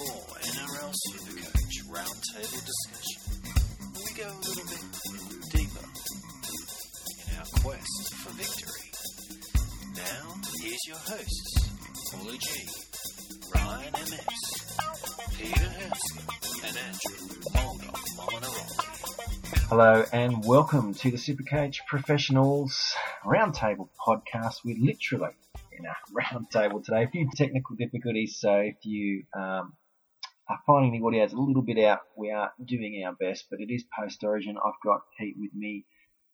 for 0.00 0.38
NRL 0.40 0.94
Supercoach 1.10 1.74
Roundtable 1.90 2.64
Discussion. 2.64 3.20
We 3.96 4.14
go 4.14 4.30
a 4.30 4.40
little 4.48 4.64
bit 4.64 5.50
deeper 5.50 5.84
in 7.28 7.36
our 7.36 7.44
quest 7.60 8.14
for 8.14 8.32
victory. 8.32 8.90
Now, 9.96 10.40
here's 10.62 10.78
your 10.86 10.96
hosts, 10.96 11.68
Paulie 12.14 12.38
G, 12.40 12.66
Ryan 13.54 13.92
MS, 13.92 14.18
Peter 15.36 15.68
Hurst, 15.68 16.64
and 16.64 16.76
Andrew 16.78 17.36
Muldock 17.54 18.00
Molinaroli. 18.16 19.66
Hello 19.68 20.04
and 20.14 20.42
welcome 20.46 20.94
to 20.94 21.10
the 21.10 21.18
Supercoach 21.18 21.76
Professionals 21.86 22.94
Roundtable 23.22 23.90
podcast. 24.06 24.64
We're 24.64 24.78
literally 24.80 25.34
in 25.72 25.84
a 25.84 25.94
roundtable 26.18 26.82
today. 26.82 27.04
A 27.04 27.08
few 27.08 27.28
technical 27.36 27.76
difficulties, 27.76 28.38
so 28.40 28.54
if 28.54 28.76
you 28.84 29.24
um, 29.38 29.74
are 30.50 30.60
finding 30.66 30.92
the 30.92 31.06
audio 31.06 31.24
is 31.24 31.32
a 31.32 31.38
little 31.38 31.62
bit 31.62 31.78
out, 31.78 32.00
we 32.16 32.30
are 32.30 32.52
doing 32.64 33.02
our 33.04 33.12
best, 33.12 33.46
but 33.50 33.60
it 33.60 33.72
is 33.72 33.84
post 33.96 34.22
origin. 34.24 34.56
I've 34.58 34.72
got 34.84 35.02
Pete 35.18 35.36
with 35.38 35.54
me 35.54 35.84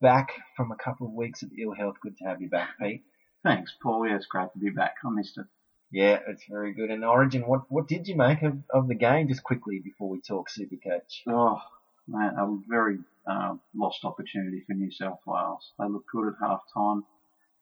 back 0.00 0.32
from 0.56 0.72
a 0.72 0.76
couple 0.76 1.06
of 1.06 1.12
weeks 1.12 1.42
of 1.42 1.50
ill 1.58 1.74
health. 1.74 1.96
Good 2.02 2.16
to 2.18 2.24
have 2.24 2.40
you 2.40 2.48
back, 2.48 2.70
Pete. 2.80 3.04
Thanks, 3.42 3.74
Paul. 3.82 4.08
Yeah, 4.08 4.16
it's 4.16 4.26
great 4.26 4.52
to 4.54 4.58
be 4.58 4.70
back. 4.70 4.94
I 5.04 5.10
missed 5.10 5.36
it. 5.38 5.46
Yeah, 5.92 6.18
it's 6.26 6.44
very 6.50 6.72
good. 6.72 6.90
And 6.90 7.04
Origin, 7.04 7.42
what 7.42 7.70
what 7.70 7.86
did 7.86 8.08
you 8.08 8.16
make 8.16 8.42
of, 8.42 8.58
of 8.70 8.88
the 8.88 8.94
game? 8.94 9.28
Just 9.28 9.44
quickly 9.44 9.80
before 9.84 10.08
we 10.08 10.20
talk 10.20 10.48
Supercoach. 10.48 11.22
Oh, 11.28 11.60
man, 12.08 12.34
a 12.38 12.58
very 12.68 12.98
uh, 13.30 13.54
lost 13.74 14.04
opportunity 14.04 14.62
for 14.66 14.74
New 14.74 14.90
South 14.90 15.20
Wales. 15.26 15.72
They 15.78 15.86
looked 15.86 16.10
good 16.10 16.28
at 16.28 16.34
half 16.40 16.62
time. 16.74 17.04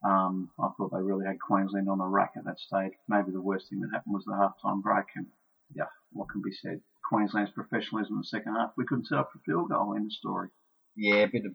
Um, 0.05 0.51
I 0.59 0.69
thought 0.77 0.93
they 0.93 1.03
really 1.03 1.27
had 1.27 1.41
Queensland 1.41 1.89
on 1.89 1.99
the 1.99 2.05
rack 2.05 2.33
at 2.37 2.45
that 2.45 2.61
stage. 2.61 2.93
Maybe 3.09 3.33
the 3.33 3.41
worst 3.41 3.71
thing 3.71 3.81
that 3.81 3.91
happened 3.93 4.15
was 4.15 4.25
the 4.25 4.37
half-time 4.37 4.83
break, 4.83 5.07
and 5.17 5.27
yeah, 5.75 5.87
what 6.15 6.29
can 6.31 6.43
be 6.43 6.53
said? 6.53 6.81
Queensland's 7.09 7.51
professionalism 7.51 8.15
in 8.15 8.21
the 8.21 8.25
second 8.25 8.55
half. 8.55 8.73
We 8.77 8.87
couldn't 8.87 9.07
set 9.07 9.19
up 9.19 9.31
a 9.35 9.39
field 9.41 9.69
goal 9.71 9.95
in 9.95 10.05
the 10.05 10.11
story. 10.11 10.49
Yeah, 10.97 11.17
a 11.17 11.29
bit 11.29 11.45
of 11.45 11.55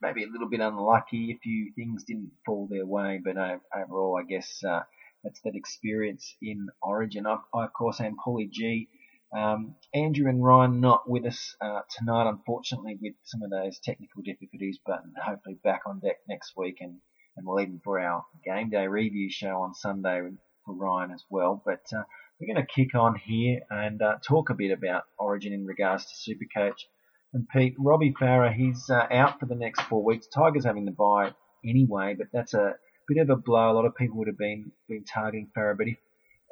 maybe 0.00 0.24
a 0.24 0.28
little 0.28 0.48
bit 0.48 0.60
unlucky. 0.60 1.32
A 1.32 1.38
few 1.42 1.72
things 1.74 2.04
didn't 2.04 2.32
fall 2.46 2.66
their 2.70 2.86
way, 2.86 3.20
but 3.22 3.36
uh, 3.36 3.58
overall, 3.76 4.18
I 4.18 4.26
guess 4.26 4.62
uh, 4.64 4.80
that's 5.22 5.40
that 5.42 5.54
experience 5.54 6.34
in 6.40 6.68
Origin. 6.82 7.26
I, 7.26 7.36
I 7.54 7.64
of 7.64 7.72
course, 7.72 8.00
am 8.00 8.16
Paulie 8.24 8.50
G. 8.50 8.88
Um, 9.36 9.76
Andrew 9.94 10.28
and 10.28 10.42
Ryan 10.42 10.80
not 10.80 11.08
with 11.08 11.24
us 11.26 11.54
uh, 11.60 11.82
tonight, 11.96 12.28
unfortunately, 12.28 12.98
with 13.00 13.14
some 13.24 13.42
of 13.42 13.50
those 13.50 13.78
technical 13.78 14.22
difficulties, 14.22 14.78
but 14.84 15.02
hopefully 15.22 15.56
back 15.62 15.82
on 15.86 16.00
deck 16.00 16.16
next 16.28 16.56
week 16.56 16.78
and 16.80 17.00
and 17.36 17.46
we'll 17.46 17.60
even 17.60 17.80
for 17.84 18.00
our 18.00 18.24
game 18.44 18.70
day 18.70 18.86
review 18.86 19.30
show 19.30 19.62
on 19.62 19.74
Sunday 19.74 20.20
for 20.64 20.74
Ryan 20.74 21.12
as 21.12 21.24
well. 21.30 21.62
But 21.64 21.82
uh, 21.96 22.02
we're 22.40 22.54
going 22.54 22.66
to 22.66 22.72
kick 22.72 22.94
on 22.94 23.16
here 23.16 23.60
and 23.70 24.00
uh, 24.00 24.14
talk 24.26 24.48
a 24.48 24.54
bit 24.54 24.70
about 24.70 25.02
Origin 25.18 25.52
in 25.52 25.66
regards 25.66 26.06
to 26.06 26.34
Supercoach. 26.34 26.86
And 27.34 27.46
Pete, 27.48 27.74
Robbie 27.78 28.14
Farah, 28.18 28.52
he's 28.52 28.88
uh, 28.88 29.06
out 29.10 29.38
for 29.38 29.46
the 29.46 29.54
next 29.54 29.82
four 29.82 30.02
weeks. 30.02 30.26
Tigers 30.26 30.64
having 30.64 30.86
the 30.86 30.90
bye 30.90 31.32
anyway, 31.64 32.14
but 32.16 32.28
that's 32.32 32.54
a 32.54 32.74
bit 33.06 33.18
of 33.18 33.30
a 33.30 33.36
blow. 33.36 33.70
A 33.70 33.74
lot 33.74 33.84
of 33.84 33.94
people 33.94 34.16
would 34.18 34.26
have 34.26 34.38
been 34.38 34.72
been 34.88 35.04
targeting 35.04 35.50
Farah, 35.56 35.76
but 35.76 35.88
if, 35.88 35.96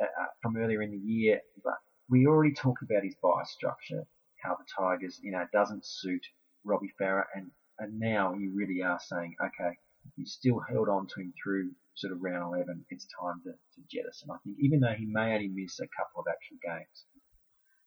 uh, 0.01 0.27
from 0.43 0.57
earlier 0.57 0.83
in 0.83 0.91
the 0.91 0.99
year, 0.99 1.41
but 1.65 1.75
we 2.11 2.27
already 2.27 2.55
talked 2.55 2.83
about 2.83 3.03
his 3.03 3.17
bye 3.23 3.43
structure, 3.45 4.05
how 4.43 4.57
the 4.57 4.65
Tigers, 4.79 5.19
you 5.23 5.33
know, 5.33 5.47
doesn't 5.53 5.87
suit 5.87 6.23
Robbie 6.65 6.93
Farah, 7.01 7.25
and 7.35 7.51
and 7.79 7.99
now 7.99 8.35
you 8.35 8.53
really 8.55 8.83
are 8.83 9.01
saying, 9.01 9.35
okay, 9.43 9.77
you 10.17 10.27
still 10.27 10.61
held 10.61 10.89
on 10.89 11.07
to 11.07 11.21
him 11.21 11.33
through 11.43 11.71
sort 11.99 12.13
of 12.13 12.23
round 12.23 12.55
11. 12.55 12.85
It's 12.91 13.07
time 13.21 13.43
to, 13.45 13.51
to 13.53 13.81
jettison. 13.91 14.31
I 14.31 14.39
think 14.45 14.57
even 14.61 14.81
though 14.81 14.95
he 14.97 15.07
may 15.07 15.35
only 15.35 15.49
miss 15.49 15.81
a 15.81 15.89
couple 15.97 16.23
of 16.23 16.27
actual 16.31 16.59
games. 16.63 16.99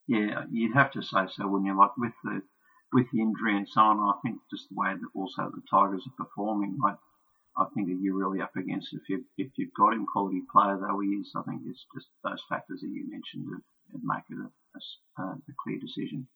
Yeah, 0.07 0.43
you'd 0.51 0.75
have 0.75 0.91
to 0.91 1.01
say 1.01 1.27
so, 1.31 1.47
wouldn't 1.47 1.67
you? 1.67 1.77
Like 1.77 1.95
with 1.97 2.13
the 2.23 2.41
with 2.93 3.07
the 3.11 3.21
injury 3.21 3.55
and 3.55 3.67
so 3.67 3.81
on. 3.81 3.99
I 3.99 4.19
think 4.21 4.39
just 4.51 4.67
the 4.69 4.75
way 4.75 4.93
that 4.93 5.19
also 5.19 5.49
the 5.49 5.61
Tigers 5.69 6.05
are 6.07 6.25
performing, 6.25 6.77
I, 6.85 6.95
I 7.57 7.65
think 7.73 7.87
that 7.87 7.99
you're 8.01 8.17
really 8.17 8.41
up 8.41 8.55
against. 8.55 8.93
If 8.93 9.07
you 9.07 9.23
if 9.37 9.51
you've 9.55 9.73
got 9.73 9.93
him 9.93 10.05
quality 10.11 10.41
player 10.51 10.77
though 10.79 10.99
he 10.99 11.09
is, 11.09 11.31
I 11.35 11.43
think 11.43 11.61
it's 11.65 11.85
just 11.95 12.07
those 12.23 12.43
factors 12.49 12.81
that 12.81 12.89
you 12.89 13.09
mentioned 13.09 13.47
that, 13.47 13.61
make 14.03 14.23
it 14.29 14.37
a, 14.37 15.21
a, 15.21 15.25
a 15.25 15.53
clear 15.63 15.79
decision. 15.79 16.27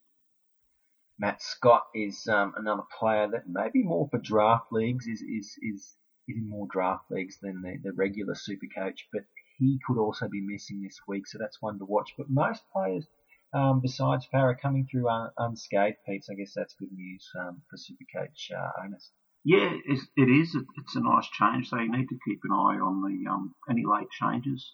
Matt 1.18 1.42
Scott 1.42 1.84
is 1.94 2.28
um, 2.28 2.54
another 2.58 2.84
player 3.00 3.30
that 3.30 3.48
maybe 3.48 3.84
more 3.84 4.10
for 4.10 4.18
draft 4.18 4.72
leagues 4.72 5.08
is 5.08 5.22
is, 5.22 5.56
is 5.62 5.96
in 6.28 6.50
more 6.50 6.68
draft 6.72 7.12
leagues 7.12 7.38
than 7.42 7.62
the, 7.62 7.78
the 7.84 7.94
regular 7.94 8.36
super 8.36 8.68
coach, 8.76 9.08
but 9.14 9.24
he 9.58 9.80
could 9.86 9.98
also 9.98 10.28
be 10.28 10.42
missing 10.42 10.82
this 10.82 11.00
week, 11.08 11.28
so 11.28 11.38
that's 11.38 11.62
one 11.62 11.80
to 11.80 11.86
watch. 11.86 12.14
But 12.18 12.30
most 12.30 12.62
players, 12.74 13.06
um, 13.54 13.80
besides 13.82 14.28
Farah, 14.34 14.60
coming 14.60 14.88
through 14.90 15.10
un- 15.10 15.32
unscathed, 15.38 15.98
Pete, 16.06 16.26
so 16.26 16.34
I 16.34 16.36
guess 16.36 16.54
that's 16.56 16.76
good 16.76 16.92
news 16.92 17.30
um, 17.40 17.62
for 17.70 17.78
Supercoach 17.78 18.52
uh, 18.52 18.84
owners. 18.84 19.12
Yeah, 19.46 19.70
it 19.72 20.30
is. 20.30 20.58
It's 20.78 20.96
a 20.96 21.02
nice 21.02 21.28
change. 21.28 21.70
So 21.70 21.78
you 21.78 21.92
need 21.92 22.10
to 22.10 22.18
keep 22.28 22.42
an 22.44 22.52
eye 22.52 22.82
on 22.82 23.02
the 23.06 23.30
um, 23.30 23.54
any 23.70 23.84
late 23.86 24.10
changes 24.10 24.74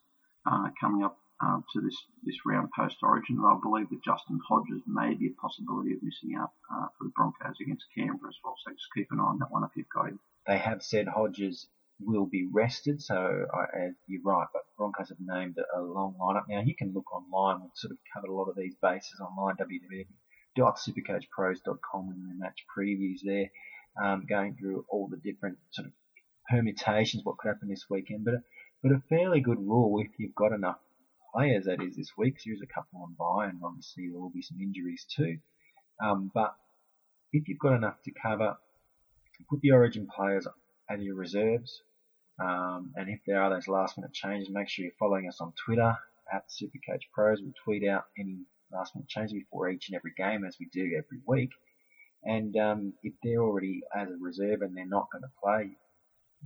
uh, 0.49 0.69
coming 0.79 1.03
up 1.03 1.17
um, 1.41 1.65
to 1.73 1.81
this, 1.81 1.97
this 2.23 2.37
round 2.45 2.69
post 2.71 2.97
Origin. 3.03 3.43
I 3.43 3.57
believe 3.61 3.89
that 3.89 4.03
Justin 4.05 4.39
Hodges 4.47 4.81
may 4.87 5.13
be 5.13 5.27
a 5.27 5.41
possibility 5.41 5.93
of 5.93 6.03
missing 6.03 6.39
out 6.39 6.51
uh, 6.71 6.87
for 6.97 7.03
the 7.03 7.13
Broncos 7.15 7.59
against 7.61 7.85
Canberra 7.93 8.29
as 8.29 8.39
well. 8.43 8.55
So 8.63 8.71
just 8.71 8.93
keep 8.95 9.11
an 9.11 9.19
eye 9.19 9.23
on 9.23 9.39
that 9.39 9.51
one 9.51 9.63
if 9.63 9.75
you've 9.75 9.89
got 9.93 10.07
him. 10.07 10.19
They 10.47 10.57
have 10.57 10.81
said 10.81 11.07
Hodges 11.07 11.67
will 11.99 12.25
be 12.25 12.47
rested, 12.51 13.01
so 13.01 13.45
uh, 13.53 13.65
you're 14.07 14.23
right. 14.23 14.47
But 14.51 14.63
Broncos 14.77 15.09
have 15.09 15.19
named 15.19 15.57
a 15.57 15.81
long 15.81 16.15
lineup. 16.19 16.45
Now 16.49 16.61
you 16.61 16.75
can 16.75 16.93
look 16.93 17.11
online. 17.13 17.61
We've 17.61 17.71
sort 17.75 17.91
of 17.91 17.97
covered 18.13 18.29
a 18.29 18.33
lot 18.33 18.49
of 18.49 18.55
these 18.55 18.75
bases 18.81 19.19
online. 19.19 19.55
www.supercoachpros.com 20.57 22.09
and 22.09 22.29
the 22.29 22.35
match 22.37 22.65
previews 22.75 23.19
there, 23.23 23.51
um, 24.03 24.25
going 24.27 24.55
through 24.55 24.85
all 24.89 25.07
the 25.07 25.17
different 25.17 25.59
sort 25.71 25.87
of 25.87 25.93
permutations, 26.49 27.23
what 27.23 27.37
could 27.37 27.49
happen 27.49 27.69
this 27.69 27.85
weekend. 27.89 28.25
But 28.25 28.41
but 28.81 28.91
a 28.91 29.03
fairly 29.09 29.41
good 29.41 29.59
rule 29.59 30.01
if 30.01 30.11
you've 30.17 30.33
got 30.33 30.53
enough 30.53 30.79
players 31.33 31.65
that 31.65 31.81
is 31.81 31.95
this 31.95 32.17
week. 32.17 32.37
There 32.43 32.53
is 32.53 32.61
a 32.61 32.73
couple 32.73 33.01
on 33.03 33.13
bye, 33.17 33.47
and 33.47 33.61
obviously 33.63 34.09
there 34.09 34.19
will 34.19 34.31
be 34.31 34.41
some 34.41 34.59
injuries 34.59 35.05
too. 35.15 35.37
Um, 36.03 36.31
but 36.33 36.55
if 37.31 37.47
you've 37.47 37.59
got 37.59 37.75
enough 37.75 38.01
to 38.03 38.11
cover, 38.11 38.57
put 39.49 39.61
the 39.61 39.71
Origin 39.71 40.07
players 40.13 40.47
as 40.89 41.01
your 41.01 41.15
reserves. 41.15 41.81
Um, 42.39 42.91
and 42.95 43.09
if 43.09 43.19
there 43.27 43.41
are 43.41 43.49
those 43.49 43.67
last 43.67 43.97
minute 43.97 44.13
changes, 44.13 44.49
make 44.49 44.69
sure 44.69 44.85
you're 44.85 44.93
following 44.99 45.27
us 45.27 45.39
on 45.41 45.53
Twitter 45.65 45.95
at 46.33 46.49
Supercoach 46.49 47.03
Pros. 47.13 47.41
We 47.41 47.53
tweet 47.63 47.87
out 47.87 48.05
any 48.17 48.39
last 48.71 48.95
minute 48.95 49.09
changes 49.09 49.33
before 49.33 49.69
each 49.69 49.89
and 49.89 49.95
every 49.95 50.13
game, 50.17 50.45
as 50.45 50.57
we 50.59 50.67
do 50.71 50.83
every 50.97 51.19
week. 51.27 51.51
And 52.23 52.55
um, 52.57 52.93
if 53.03 53.13
they're 53.23 53.41
already 53.41 53.81
as 53.95 54.09
a 54.09 54.17
reserve 54.19 54.61
and 54.61 54.75
they're 54.75 54.85
not 54.85 55.07
going 55.11 55.23
to 55.23 55.31
play, 55.43 55.77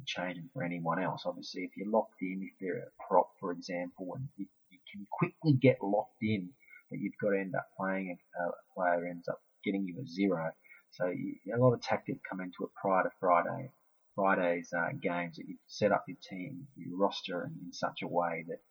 change 0.05 0.37
them 0.37 0.49
for 0.53 0.63
anyone 0.63 1.01
else. 1.01 1.23
Obviously, 1.25 1.63
if 1.63 1.71
you're 1.77 1.89
locked 1.89 2.21
in, 2.21 2.41
if 2.43 2.53
they're 2.59 2.79
a 2.79 3.07
prop, 3.07 3.29
for 3.39 3.51
example, 3.51 4.13
and 4.15 4.27
you 4.37 4.47
can 4.91 5.05
quickly 5.11 5.53
get 5.53 5.77
locked 5.81 6.21
in 6.21 6.49
that 6.91 6.99
you've 6.99 7.17
got 7.21 7.31
to 7.31 7.39
end 7.39 7.55
up 7.55 7.67
playing 7.77 8.17
a, 8.39 8.43
a 8.43 8.51
player 8.75 9.07
ends 9.07 9.27
up 9.27 9.39
getting 9.63 9.85
you 9.85 9.95
a 10.01 10.07
zero. 10.07 10.51
So 10.97 11.07
you, 11.07 11.35
a 11.53 11.59
lot 11.59 11.73
of 11.73 11.81
tactics 11.81 12.19
come 12.29 12.39
into 12.39 12.63
it 12.63 12.69
prior 12.81 13.03
to 13.03 13.09
Friday. 13.19 13.71
Friday's 14.15 14.71
uh, 14.71 14.91
games 15.01 15.35
that 15.35 15.47
you 15.47 15.57
set 15.67 15.91
up 15.91 16.05
your 16.07 16.17
team, 16.29 16.67
your 16.77 16.97
roster 16.97 17.43
in, 17.43 17.65
in 17.65 17.73
such 17.73 18.01
a 18.01 18.07
way 18.07 18.45
that 18.47 18.61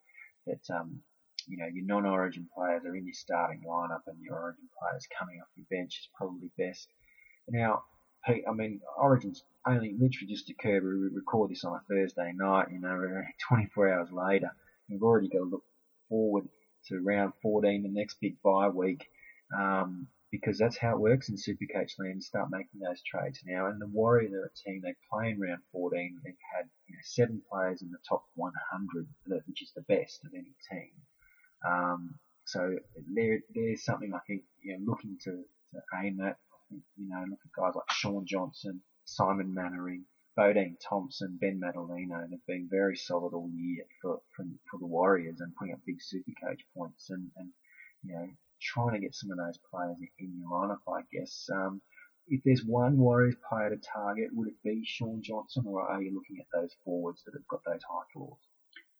that 0.47 0.75
um, 0.75 1.01
you 1.47 1.57
know 1.57 1.67
your 1.71 1.85
non-Origin 1.85 2.47
players 2.55 2.83
are 2.83 2.95
in 2.95 3.05
your 3.05 3.13
starting 3.13 3.61
lineup 3.67 4.01
and 4.07 4.17
your 4.21 4.39
Origin 4.39 4.67
players 4.79 5.07
coming 5.17 5.39
off 5.39 5.47
your 5.55 5.67
bench 5.69 5.99
is 5.99 6.09
probably 6.17 6.49
best. 6.57 6.87
Now, 7.47 7.83
Pete, 8.25 8.43
I 8.49 8.53
mean, 8.53 8.81
Origin's 8.97 9.43
only 9.67 9.93
literally 9.93 10.33
just 10.33 10.49
occurred. 10.49 10.83
We 10.83 11.15
record 11.15 11.51
this 11.51 11.63
on 11.63 11.75
a 11.75 11.81
Thursday 11.87 12.31
night. 12.35 12.67
You 12.71 12.79
know, 12.79 13.21
24 13.47 13.93
hours 13.93 14.09
later, 14.11 14.49
we've 14.89 15.03
already 15.03 15.29
got 15.29 15.39
to 15.39 15.45
look 15.45 15.63
forward 16.09 16.49
to 16.87 16.99
round 16.99 17.33
14, 17.41 17.83
the 17.83 17.89
next 17.89 18.17
big 18.19 18.41
bye 18.43 18.69
week, 18.69 19.05
um, 19.55 20.07
because 20.31 20.57
that's 20.57 20.77
how 20.77 20.95
it 20.95 20.99
works 20.99 21.29
in 21.29 21.35
Supercoach 21.35 21.91
land. 21.99 22.23
Start 22.23 22.49
making 22.51 22.79
those 22.81 23.01
trades 23.03 23.39
now. 23.45 23.67
And 23.67 23.81
the 23.81 23.87
Warriors 23.87 24.33
are 24.33 24.45
a 24.45 24.69
team, 24.69 24.81
they 24.83 24.95
play 25.11 25.31
in 25.31 25.39
round 25.39 25.61
14. 25.71 26.19
They've 26.23 26.33
had 26.55 26.65
you 26.87 26.95
know, 26.95 27.01
seven 27.03 27.41
players 27.51 27.81
in 27.81 27.91
the 27.91 27.97
top 28.07 28.23
100, 28.35 29.07
which 29.45 29.61
is 29.61 29.71
the 29.75 29.83
best 29.83 30.25
of 30.25 30.31
any 30.33 30.55
team. 30.71 30.91
Um, 31.67 32.15
so 32.45 32.75
there, 33.13 33.39
there's 33.53 33.83
something 33.83 34.13
I 34.13 34.19
think 34.27 34.43
you 34.61 34.73
know, 34.73 34.91
looking 34.91 35.17
to, 35.23 35.31
to 35.31 35.79
aim 36.03 36.19
at. 36.21 36.37
Think, 36.69 36.83
you 36.97 37.09
know, 37.09 37.23
look 37.29 37.39
at 37.45 37.61
guys 37.61 37.75
like 37.75 37.91
Shaun 37.91 38.25
Johnson, 38.25 38.81
Simon 39.05 39.53
Mannering, 39.53 40.05
Bodene 40.37 40.77
Thompson, 40.81 41.37
Ben 41.39 41.61
Matulino, 41.63 42.27
they've 42.29 42.45
been 42.47 42.67
very 42.69 42.97
solid 42.97 43.33
all 43.33 43.49
year 43.53 43.85
for, 44.01 44.19
for, 44.35 44.45
for 44.69 44.79
the 44.79 44.85
Warriors 44.85 45.39
and 45.39 45.55
putting 45.55 45.73
up 45.73 45.79
big 45.85 46.01
super 46.01 46.31
coach 46.43 46.61
points 46.75 47.09
and, 47.09 47.31
and, 47.37 47.49
you 48.03 48.13
know, 48.13 48.27
trying 48.65 48.93
to 48.93 48.99
get 48.99 49.15
some 49.15 49.31
of 49.31 49.37
those 49.37 49.59
players 49.71 49.95
in 50.19 50.33
your 50.39 50.49
lineup, 50.49 50.79
I 50.87 51.01
guess. 51.11 51.49
Um, 51.53 51.81
if 52.27 52.41
there's 52.43 52.63
one 52.65 52.97
Warriors 52.97 53.35
player 53.47 53.69
to 53.69 53.77
target, 53.77 54.29
would 54.33 54.47
it 54.47 54.63
be 54.63 54.83
Shaun 54.83 55.21
Johnson 55.21 55.63
or 55.67 55.81
are 55.83 56.01
you 56.01 56.13
looking 56.13 56.37
at 56.39 56.47
those 56.53 56.71
forwards 56.83 57.21
that 57.25 57.33
have 57.33 57.47
got 57.47 57.61
those 57.65 57.83
high 57.83 58.05
floors? 58.13 58.39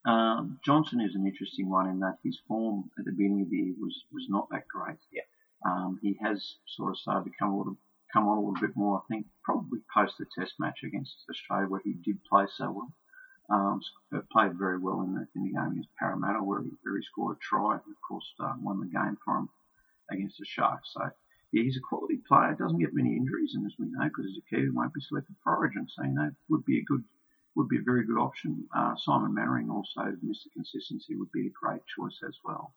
Um, 0.06 0.59
Johnson 0.63 1.01
is 1.01 1.15
an 1.15 1.25
interesting 1.25 1.69
one 1.69 1.89
in 1.89 2.00
that 2.01 2.19
his 2.23 2.39
form 2.47 2.91
at 3.00 3.06
the 3.06 3.12
beginning 3.12 3.41
of 3.41 3.50
the 3.50 3.57
year 3.57 3.73
was, 3.79 4.03
was 4.13 4.27
not 4.29 4.47
that 4.51 4.67
great. 4.67 5.00
Yeah. 5.12 5.23
Um, 5.65 6.00
he 6.03 6.15
has 6.21 6.57
sort 6.68 6.91
of 6.91 6.97
started 6.97 7.31
to 7.31 7.38
come 7.39 7.53
a 7.53 7.57
little 7.57 7.77
come 8.13 8.27
on 8.27 8.38
a 8.38 8.39
little 8.39 8.61
bit 8.61 8.75
more. 8.75 8.97
I 8.97 9.13
think 9.13 9.25
probably 9.44 9.79
post 9.94 10.15
the 10.19 10.25
Test 10.38 10.53
match 10.59 10.79
against 10.83 11.25
Australia 11.29 11.68
where 11.68 11.81
he 11.83 11.94
did 11.94 12.23
play 12.23 12.45
so 12.56 12.71
well. 12.71 12.94
Um, 13.50 13.81
played 14.31 14.57
very 14.57 14.80
well 14.80 15.01
in 15.01 15.13
the, 15.13 15.27
in 15.36 15.44
the 15.44 15.53
game 15.53 15.71
against 15.71 15.95
Parramatta 16.00 16.44
where 16.44 16.63
he, 16.63 16.71
where 16.83 16.97
he 16.97 17.03
scored 17.03 17.38
a 17.38 17.39
try 17.39 17.74
and 17.74 17.81
of 17.81 18.01
course 18.07 18.25
uh, 18.39 18.53
won 18.59 18.80
the 18.80 18.88
game 18.88 19.18
for 19.24 19.38
him 19.38 19.50
against 20.09 20.39
the 20.39 20.45
Sharks. 20.45 20.92
So 20.94 21.09
yeah, 21.51 21.63
he's 21.63 21.77
a 21.77 21.88
quality 21.88 22.19
player. 22.27 22.56
Doesn't 22.57 22.80
get 22.80 22.94
many 22.94 23.15
injuries, 23.15 23.53
and 23.53 23.65
as 23.65 23.74
we 23.77 23.86
know, 23.86 24.03
because 24.06 24.25
he's 24.25 24.38
a 24.39 24.50
key, 24.50 24.62
Kiwi, 24.63 24.69
won't 24.71 24.94
be 24.94 25.01
selected 25.01 25.36
for 25.44 25.56
Origin. 25.56 25.88
So 25.88 26.03
you 26.03 26.13
know, 26.13 26.31
would 26.50 26.65
be 26.65 26.80
a 26.80 26.83
good 26.83 27.03
would 27.56 27.69
be 27.69 27.77
a 27.77 27.83
very 27.86 28.06
good 28.06 28.18
option. 28.18 28.68
Uh, 28.75 28.95
Simon 28.97 29.33
Mannering 29.33 29.69
also, 29.69 30.01
Mr. 30.01 30.51
Consistency, 30.53 31.15
would 31.15 31.31
be 31.31 31.47
a 31.47 31.51
great 31.51 31.81
choice 31.95 32.19
as 32.27 32.38
well. 32.44 32.74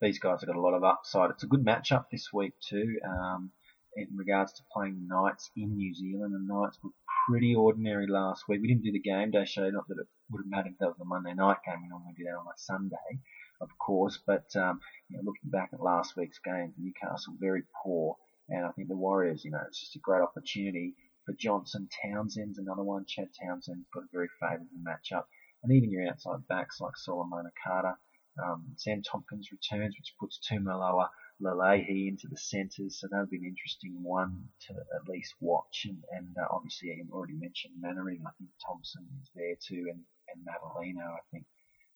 These 0.00 0.18
guys 0.18 0.40
have 0.40 0.48
got 0.48 0.56
a 0.56 0.60
lot 0.60 0.74
of 0.74 0.84
upside. 0.84 1.30
It's 1.30 1.44
a 1.44 1.46
good 1.46 1.64
matchup 1.64 2.06
this 2.10 2.32
week 2.32 2.52
too. 2.60 2.98
Um, 3.08 3.52
in 3.96 4.08
regards 4.16 4.52
to 4.54 4.62
playing 4.72 5.06
Knights 5.06 5.50
in 5.56 5.76
New 5.76 5.94
Zealand, 5.94 6.34
the 6.34 6.40
Knights 6.40 6.78
were 6.82 6.90
pretty 7.28 7.54
ordinary 7.54 8.06
last 8.06 8.44
week. 8.48 8.60
We 8.60 8.68
didn't 8.68 8.84
do 8.84 8.92
the 8.92 9.00
game 9.00 9.30
day 9.30 9.44
show, 9.44 9.68
not 9.70 9.86
that 9.88 9.98
it 9.98 10.06
would 10.30 10.42
have 10.44 10.50
mattered 10.50 10.72
if 10.72 10.78
that 10.78 10.88
was 10.88 11.00
a 11.00 11.04
Monday 11.04 11.34
night 11.34 11.58
game. 11.64 11.82
We 11.82 11.88
normally 11.88 12.14
do 12.16 12.24
that 12.24 12.36
on 12.36 12.46
a 12.46 12.56
Sunday, 12.56 13.20
of 13.60 13.68
course. 13.78 14.18
But 14.26 14.54
um, 14.56 14.80
you 15.08 15.16
know, 15.16 15.22
looking 15.24 15.50
back 15.50 15.70
at 15.72 15.80
last 15.80 16.16
week's 16.16 16.38
game, 16.38 16.72
Newcastle 16.78 17.34
very 17.38 17.62
poor, 17.82 18.16
and 18.48 18.64
I 18.64 18.72
think 18.72 18.88
the 18.88 18.96
Warriors, 18.96 19.44
you 19.44 19.50
know, 19.50 19.60
it's 19.66 19.80
just 19.80 19.96
a 19.96 20.00
great 20.00 20.22
opportunity 20.22 20.94
for 21.24 21.34
Johnson. 21.38 21.88
Townsend's 22.02 22.58
another 22.58 22.82
one. 22.82 23.04
Chad 23.06 23.28
Townsend's 23.40 23.86
got 23.94 24.04
a 24.04 24.12
very 24.12 24.28
favourable 24.40 24.82
matchup. 24.82 25.24
And 25.62 25.72
even 25.72 25.90
your 25.90 26.08
outside 26.08 26.46
backs 26.48 26.80
like 26.80 26.94
Solomone 26.96 27.50
Kata. 27.64 27.96
Um, 28.42 28.74
Sam 28.76 29.02
Tomkins 29.02 29.50
returns, 29.52 29.94
which 29.94 30.14
puts 30.18 30.40
Tuimoala 30.50 31.08
Lolohea 31.42 32.08
into 32.08 32.28
the 32.28 32.36
centres, 32.36 33.00
so 33.00 33.08
that'll 33.10 33.26
be 33.26 33.38
an 33.38 33.44
interesting 33.44 34.02
one 34.02 34.44
to 34.66 34.74
at 34.74 35.08
least 35.08 35.34
watch. 35.40 35.86
And, 35.86 36.02
and 36.12 36.36
uh, 36.40 36.46
obviously, 36.50 36.90
I 36.90 37.12
already 37.12 37.34
mentioned 37.34 37.74
Mannering. 37.80 38.22
I 38.26 38.30
think 38.38 38.50
Thompson 38.64 39.06
is 39.20 39.30
there 39.34 39.56
too, 39.66 39.86
and, 39.90 40.00
and 40.32 40.46
Matulino. 40.46 41.06
I 41.06 41.20
think 41.30 41.44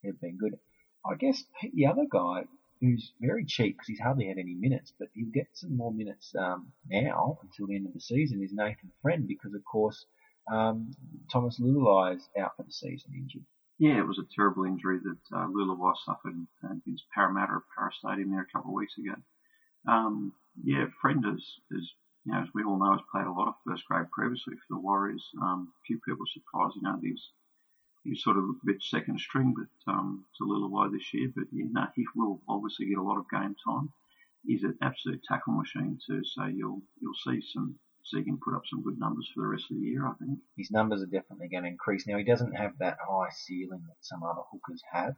they've 0.03 0.21
been 0.21 0.39
good. 0.39 0.59
I 1.05 1.15
guess 1.15 1.45
the 1.75 1.87
other 1.87 2.07
guy 2.11 2.45
who's 2.81 3.13
very 3.21 3.45
cheap 3.45 3.77
because 3.77 3.89
he's 3.89 4.01
hardly 4.01 4.27
had 4.27 4.39
any 4.39 4.55
minutes, 4.55 4.93
but 4.99 5.09
he'll 5.15 5.31
get 5.33 5.49
some 5.55 5.77
more 5.77 5.93
minutes 5.93 6.35
um, 6.39 6.73
now 6.89 7.39
until 7.43 7.67
the 7.67 7.77
end 7.77 7.87
of 7.87 7.95
the 7.95 8.01
season. 8.01 8.43
Is 8.43 8.53
Nathan 8.53 8.91
Friend 9.03 9.27
because 9.27 9.55
of 9.55 9.65
course 9.65 10.05
um, 10.51 10.93
Thomas 11.33 11.59
Leuluai 11.61 12.17
is 12.17 12.29
out 12.39 12.57
for 12.57 12.65
the 12.65 12.73
season 12.73 13.13
injured. 13.15 13.45
Yeah, 13.79 13.99
it 13.99 14.07
was 14.07 14.19
a 14.19 14.35
terrible 14.35 14.65
injury 14.65 14.99
that 15.05 15.37
uh, 15.37 15.47
Leuluai 15.49 15.95
suffered 16.05 16.35
against 16.65 17.05
Parramatta 17.15 17.61
at 17.79 17.93
Stadium 17.93 18.31
there 18.31 18.43
a 18.43 18.53
couple 18.53 18.71
of 18.71 18.75
weeks 18.75 18.97
ago. 18.99 19.15
Um, 19.87 20.33
yeah, 20.65 20.87
Friend 21.01 21.25
is, 21.35 21.61
is, 21.71 21.93
you 22.25 22.33
know, 22.33 22.41
as 22.41 22.49
we 22.55 22.65
all 22.65 22.79
know, 22.79 22.93
has 22.93 23.01
played 23.13 23.27
a 23.27 23.33
lot 23.33 23.49
of 23.49 23.55
first 23.67 23.85
grade 23.87 24.11
previously 24.11 24.55
for 24.55 24.75
the 24.77 24.81
Warriors. 24.81 25.25
Um, 25.41 25.73
a 25.73 25.81
few 25.87 26.01
people 26.01 26.25
surprised, 26.33 26.77
you 26.77 26.83
know, 26.83 26.99
he's 27.03 27.31
he's 28.05 28.23
sort 28.23 28.37
of 28.37 28.45
a 28.45 28.67
bit 28.67 28.83
second 28.83 29.19
string, 29.21 29.55
but 29.57 29.93
um, 29.93 30.25
to 30.39 30.45
Leuluai 30.45 30.93
this 30.93 31.13
year. 31.13 31.31
But 31.35 31.45
yeah, 31.53 31.67
no, 31.71 31.87
he 31.95 32.05
will 32.15 32.41
obviously 32.49 32.87
get 32.87 32.99
a 32.99 33.03
lot 33.03 33.19
of 33.19 33.31
game 33.31 33.55
time. 33.67 33.91
He's 34.47 34.63
an 34.63 34.79
absolute 34.81 35.23
tackle 35.25 35.55
machine 35.55 35.99
too, 36.07 36.23
so 36.25 36.47
you'll 36.47 36.83
you'll 37.01 37.15
see 37.27 37.43
some 37.53 37.79
see 38.05 38.23
him 38.23 38.39
put 38.43 38.55
up 38.55 38.63
some 38.67 38.83
good 38.83 38.99
numbers 38.99 39.29
for 39.35 39.41
the 39.43 39.49
rest 39.49 39.65
of 39.71 39.77
the 39.77 39.83
year. 39.83 40.07
I 40.07 40.13
think 40.15 40.39
his 40.57 40.71
numbers 40.71 41.03
are 41.03 41.07
definitely 41.07 41.49
going 41.49 41.65
to 41.65 41.71
increase. 41.71 42.07
Now 42.07 42.19
he 42.19 42.25
doesn't 42.25 42.53
have 42.53 42.79
that 42.79 42.99
high 43.07 43.31
ceiling 43.35 43.83
that 43.89 43.97
some 44.01 44.23
other 44.23 44.43
hookers 44.53 44.81
have, 44.93 45.17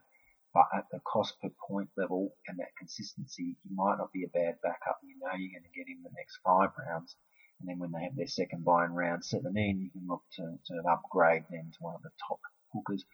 but 0.54 0.66
at 0.74 0.84
the 0.90 1.00
cost 1.00 1.34
per 1.40 1.50
point 1.68 1.90
level 1.96 2.34
and 2.46 2.58
that 2.58 2.76
consistency, 2.78 3.56
he 3.62 3.70
might 3.74 3.98
not 3.98 4.12
be 4.12 4.24
a 4.24 4.28
bad 4.28 4.56
backup. 4.62 4.98
You 5.02 5.16
know 5.20 5.36
you're 5.36 5.52
going 5.52 5.68
to 5.68 5.76
get 5.76 5.88
him 5.88 6.02
the 6.02 6.14
next 6.16 6.38
five 6.44 6.70
rounds. 6.78 7.16
And 7.60 7.68
then 7.68 7.78
when 7.78 7.92
they 7.92 8.04
have 8.04 8.16
their 8.16 8.26
second 8.26 8.64
buy 8.64 8.84
in 8.84 8.94
round 8.94 9.24
17, 9.24 9.80
you 9.80 9.90
can 9.90 10.06
look 10.08 10.22
to, 10.36 10.42
to 10.42 10.82
upgrade 10.88 11.44
them 11.50 11.70
to 11.72 11.78
one 11.80 11.94
of 11.94 12.02
the 12.02 12.10
top 12.28 12.40
hookers. 12.72 13.04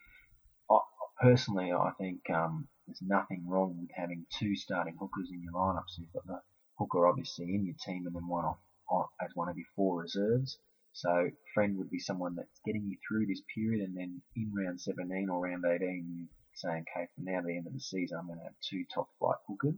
I, 0.69 0.79
personally, 1.19 1.71
I 1.71 1.91
think 1.99 2.21
um, 2.29 2.67
there's 2.87 3.01
nothing 3.01 3.47
wrong 3.47 3.77
with 3.79 3.89
having 3.95 4.25
two 4.29 4.55
starting 4.55 4.97
hookers 4.99 5.29
in 5.31 5.41
your 5.41 5.53
lineup. 5.53 5.85
So 5.87 6.01
you've 6.01 6.13
got 6.13 6.27
the 6.27 6.41
hooker 6.77 7.07
obviously 7.07 7.55
in 7.55 7.65
your 7.65 7.75
team 7.83 8.05
and 8.05 8.15
then 8.15 8.27
one 8.27 8.45
off, 8.45 8.59
off 8.89 9.09
as 9.21 9.31
one 9.33 9.49
of 9.49 9.57
your 9.57 9.67
four 9.75 10.01
reserves. 10.01 10.59
So 10.93 11.29
friend 11.53 11.77
would 11.77 11.89
be 11.89 11.99
someone 11.99 12.35
that's 12.35 12.61
getting 12.65 12.87
you 12.87 12.97
through 13.05 13.25
this 13.25 13.41
period, 13.53 13.81
and 13.81 13.97
then 13.97 14.21
in 14.37 14.53
round 14.55 14.79
17 14.79 15.29
or 15.29 15.41
round 15.41 15.65
18, 15.65 16.07
you 16.07 16.27
say, 16.55 16.69
okay, 16.69 17.07
from 17.15 17.25
now 17.25 17.41
to 17.41 17.47
the 17.47 17.57
end 17.57 17.67
of 17.67 17.73
the 17.73 17.79
season, 17.79 18.17
I'm 18.17 18.27
going 18.27 18.39
to 18.39 18.45
have 18.45 18.53
two 18.61 18.83
top 18.93 19.09
flight 19.19 19.37
hookers, 19.47 19.75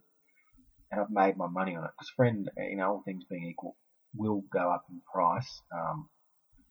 and 0.91 1.01
I've 1.01 1.09
made 1.09 1.37
my 1.37 1.47
money 1.47 1.75
on 1.75 1.83
it 1.83 1.91
because 1.97 2.09
friend, 2.15 2.49
you 2.57 2.77
know, 2.77 2.89
all 2.89 3.03
things 3.03 3.23
being 3.29 3.47
equal, 3.47 3.75
will 4.15 4.43
go 4.51 4.71
up 4.71 4.85
in 4.89 5.01
price 5.11 5.61
um, 5.73 6.09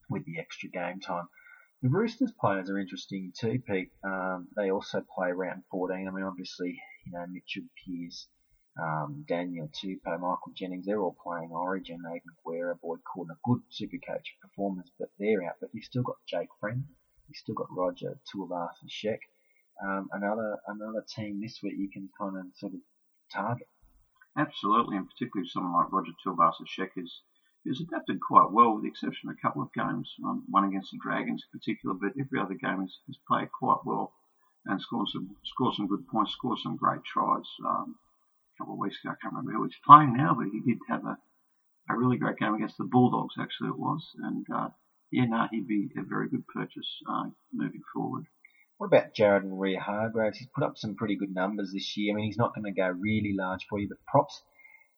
with 0.08 0.24
the 0.24 0.38
extra 0.38 0.68
game 0.68 1.00
time. 1.00 1.28
The 1.82 1.90
Roosters 1.90 2.32
players 2.40 2.70
are 2.70 2.78
interesting 2.78 3.32
too, 3.38 3.60
Pete. 3.68 3.90
Um, 4.02 4.48
they 4.56 4.70
also 4.70 5.04
play 5.14 5.30
round 5.32 5.62
14. 5.70 6.08
I 6.08 6.10
mean, 6.10 6.24
obviously, 6.24 6.80
you 7.04 7.12
know, 7.12 7.26
Mitchell 7.28 7.68
Pearce, 7.84 8.28
um, 8.82 9.24
Daniel 9.28 9.68
Tupou, 9.68 10.18
Michael 10.18 10.52
Jennings, 10.54 10.86
they're 10.86 11.00
all 11.00 11.16
playing 11.22 11.50
Origin. 11.52 12.00
Aidan 12.06 12.34
Guerra, 12.44 12.76
Boyd 12.76 13.00
Cordner, 13.04 13.36
good 13.44 13.60
Supercoach 13.70 14.24
performance, 14.40 14.90
but 14.98 15.10
they're 15.18 15.44
out. 15.44 15.56
But 15.60 15.70
you've 15.74 15.84
still 15.84 16.02
got 16.02 16.16
Jake 16.26 16.48
Friend, 16.60 16.82
you've 17.28 17.36
still 17.36 17.54
got 17.54 17.68
Roger 17.70 18.18
Tuivasa-Sheck. 18.34 19.20
Um, 19.84 20.08
another 20.12 20.58
another 20.68 21.04
team 21.14 21.40
this 21.40 21.60
week 21.62 21.74
you 21.76 21.90
can 21.90 22.08
kind 22.18 22.36
of 22.36 22.46
sort 22.56 22.74
of 22.74 22.80
target. 23.32 23.68
Absolutely, 24.38 24.96
and 24.96 25.08
particularly 25.08 25.48
someone 25.48 25.72
like 25.72 25.92
Roger 25.92 26.12
Tuivasa-Sheck 26.24 26.90
is 26.96 27.22
He's 27.66 27.80
adapted 27.80 28.20
quite 28.20 28.52
well, 28.52 28.74
with 28.74 28.84
the 28.84 28.88
exception 28.88 29.28
of 29.28 29.34
a 29.36 29.40
couple 29.40 29.60
of 29.60 29.72
games, 29.72 30.14
um, 30.24 30.44
one 30.48 30.62
against 30.66 30.92
the 30.92 30.98
Dragons 30.98 31.44
in 31.44 31.58
particular, 31.58 31.96
but 31.96 32.12
every 32.16 32.38
other 32.38 32.54
game 32.54 32.80
he's, 32.82 33.00
he's 33.08 33.18
played 33.26 33.50
quite 33.50 33.84
well 33.84 34.12
and 34.66 34.80
scored 34.80 35.08
some 35.08 35.34
scored 35.42 35.74
some 35.74 35.88
good 35.88 36.06
points, 36.06 36.30
scored 36.32 36.60
some 36.60 36.76
great 36.76 37.02
tries. 37.02 37.48
Um, 37.66 37.98
a 38.54 38.58
couple 38.58 38.74
of 38.74 38.78
weeks 38.78 38.98
ago, 39.02 39.10
I 39.10 39.16
can't 39.20 39.34
remember 39.34 39.50
who 39.50 39.64
he's 39.64 39.80
playing 39.84 40.16
now, 40.16 40.34
but 40.34 40.46
he 40.46 40.60
did 40.60 40.78
have 40.88 41.04
a, 41.04 41.18
a 41.90 41.96
really 41.96 42.18
great 42.18 42.38
game 42.38 42.54
against 42.54 42.78
the 42.78 42.84
Bulldogs, 42.84 43.34
actually 43.36 43.70
it 43.70 43.78
was, 43.80 44.14
and 44.22 44.46
uh, 44.48 44.68
yeah, 45.10 45.24
no, 45.24 45.48
he'd 45.50 45.66
be 45.66 45.90
a 45.98 46.02
very 46.02 46.28
good 46.28 46.46
purchase 46.46 47.02
uh, 47.10 47.30
moving 47.52 47.82
forward. 47.92 48.26
What 48.78 48.88
about 48.88 49.14
Jared 49.14 49.44
and 49.44 49.52
Waerea-Hargreaves? 49.52 50.38
He's 50.38 50.48
put 50.54 50.64
up 50.64 50.76
some 50.76 50.96
pretty 50.96 51.16
good 51.16 51.34
numbers 51.34 51.72
this 51.72 51.96
year. 51.96 52.12
I 52.12 52.16
mean, 52.16 52.26
he's 52.26 52.36
not 52.36 52.54
going 52.54 52.64
to 52.64 52.78
go 52.78 52.88
really 52.88 53.34
large 53.34 53.66
for 53.68 53.78
you, 53.78 53.88
but 53.88 53.98
props 54.06 54.42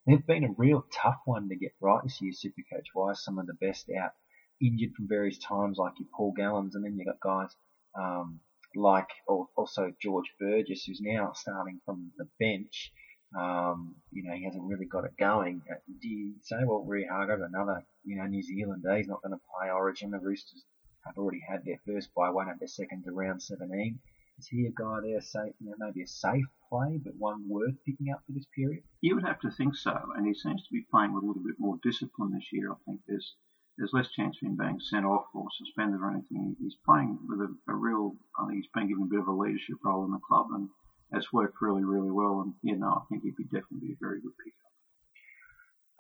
They've 0.09 0.27
been 0.27 0.45
a 0.45 0.55
real 0.57 0.87
tough 0.91 1.21
one 1.27 1.51
to 1.51 1.57
get 1.57 1.75
right 1.83 2.01
this 2.03 2.19
year, 2.23 2.33
Supercoach 2.33 2.87
wise. 2.95 3.23
Some 3.23 3.39
of 3.39 3.47
the 3.47 3.53
best 3.53 3.91
out 3.91 4.13
injured 4.59 4.95
from 4.97 5.07
various 5.07 5.37
times, 5.37 5.77
like 5.77 5.93
your 5.99 6.09
Paul 6.17 6.33
Gallens, 6.33 6.75
and 6.75 6.83
then 6.83 6.97
you've 6.97 7.07
got 7.07 7.21
guys 7.21 7.55
um, 7.95 8.41
like 8.75 9.09
also 9.55 9.93
George 10.01 10.33
Burgess, 10.41 10.85
who's 10.85 11.03
now 11.03 11.33
starting 11.35 11.83
from 11.85 12.11
the 12.17 12.27
bench. 12.41 12.91
Um, 13.39 13.97
you 14.11 14.23
know, 14.23 14.35
he 14.35 14.45
hasn't 14.45 14.65
really 14.65 14.87
got 14.87 15.05
it 15.05 15.13
going. 15.19 15.61
Uh, 15.71 15.75
do 16.01 16.09
you 16.09 16.37
say, 16.41 16.57
well, 16.65 16.87
Waerea-Hargreaves, 16.89 17.43
another, 17.43 17.85
you 18.03 18.17
know, 18.17 18.25
New 18.25 18.43
Zealand 18.43 18.83
day, 18.83 18.97
he's 18.99 19.09
not 19.09 19.23
going 19.23 19.33
to 19.33 19.45
play 19.59 19.71
Origin. 19.71 20.11
The 20.11 20.21
Roosters 20.21 20.65
have 21.09 21.19
already 21.19 21.41
had 21.41 21.65
their 21.65 21.81
first 21.87 22.15
by 22.15 22.31
one 22.31 22.49
at 22.49 22.59
their 22.59 22.69
second 22.69 23.05
to 23.05 23.13
round 23.13 23.43
17. 23.43 23.99
Is 24.39 24.47
he 24.47 24.67
a 24.67 24.71
guy 24.71 25.01
there, 25.03 25.21
safe, 25.21 25.53
you 25.59 25.71
know, 25.71 25.77
maybe 25.79 26.03
a 26.03 26.07
safe 26.07 26.47
play, 26.69 27.01
but 27.03 27.17
one 27.17 27.49
worth 27.49 27.75
picking 27.85 28.13
up 28.13 28.23
for 28.25 28.33
this 28.33 28.47
period? 28.55 28.85
You 29.01 29.17
would 29.17 29.25
have 29.25 29.41
to 29.41 29.51
think 29.51 29.75
so, 29.75 30.13
and 30.15 30.27
he 30.27 30.35
seems 30.35 30.63
to 30.63 30.73
be 30.73 30.87
playing 30.91 31.13
with 31.13 31.25
a 31.25 31.27
little 31.27 31.43
bit 31.43 31.59
more 31.59 31.79
discipline 31.83 32.33
this 32.33 32.53
year. 32.53 32.71
I 32.71 32.77
think 32.87 33.01
there's 33.09 33.35
there's 33.77 33.93
less 33.93 34.11
chance 34.11 34.37
of 34.37 34.47
him 34.47 34.57
being 34.57 34.81
sent 34.81 35.07
off 35.07 35.27
or 35.35 35.47
suspended 35.57 36.01
or 36.01 36.11
anything. 36.11 36.57
He's 36.61 36.77
playing 36.85 37.19
with 37.29 37.41
a, 37.41 37.55
a 37.69 37.75
real, 37.75 38.17
I 38.39 38.47
think 38.47 38.59
he's 38.59 38.71
been 38.75 38.89
given 38.89 39.05
a 39.05 39.07
bit 39.07 39.21
of 39.21 39.29
a 39.29 39.33
leadership 39.33 39.79
role 39.85 40.05
in 40.05 40.11
the 40.11 40.19
club, 40.19 40.49
and 40.53 40.69
has 41.13 41.33
worked 41.33 41.61
really, 41.61 41.85
really 41.85 42.11
well. 42.11 42.41
And 42.43 42.55
you 42.63 42.77
know, 42.77 42.91
I 42.91 43.03
think 43.09 43.23
he'd 43.23 43.37
be 43.37 43.45
definitely 43.45 43.93
a 43.93 44.01
very 44.01 44.21
good 44.21 44.37
pickup. 44.39 44.73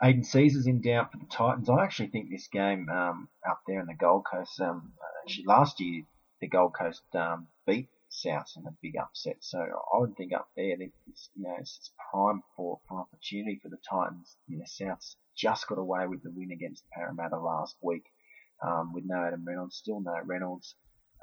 Aidan 0.02 0.22
Sezer's 0.22 0.66
in 0.66 0.80
doubt 0.80 1.10
for 1.10 1.18
the 1.18 1.26
Titans. 1.26 1.68
I 1.68 1.82
actually 1.82 2.08
think 2.08 2.30
this 2.30 2.46
game 2.48 2.88
um, 2.88 3.28
up 3.48 3.62
there 3.66 3.80
in 3.80 3.86
the 3.86 3.94
Gold 3.94 4.26
Coast, 4.30 4.60
um, 4.60 4.92
actually 5.24 5.46
last 5.46 5.80
year 5.80 6.04
the 6.40 6.48
Gold 6.48 6.74
Coast 6.74 7.02
um, 7.14 7.48
beat 7.66 7.88
South 8.08 8.46
in 8.56 8.66
a 8.66 8.76
big 8.80 8.96
upset. 8.96 9.38
So 9.40 9.58
I 9.58 9.98
would 9.98 10.16
think 10.16 10.32
up 10.32 10.48
there, 10.56 10.76
it's, 10.80 11.30
you 11.34 11.42
know, 11.42 11.56
it's, 11.58 11.90
prime 12.10 12.42
for, 12.56 12.80
for 12.88 13.00
opportunity 13.00 13.60
for 13.62 13.68
the 13.68 13.78
Titans. 13.90 14.36
You 14.46 14.58
know, 14.58 14.64
South's 14.66 15.16
just 15.36 15.66
got 15.66 15.78
away 15.78 16.06
with 16.06 16.22
the 16.22 16.30
win 16.30 16.52
against 16.52 16.88
Parramatta 16.90 17.38
last 17.38 17.76
week, 17.82 18.04
um, 18.62 18.92
with 18.94 19.04
no 19.04 19.24
Adam 19.24 19.44
Reynolds, 19.44 19.76
still 19.76 20.00
no 20.00 20.16
Reynolds. 20.24 20.74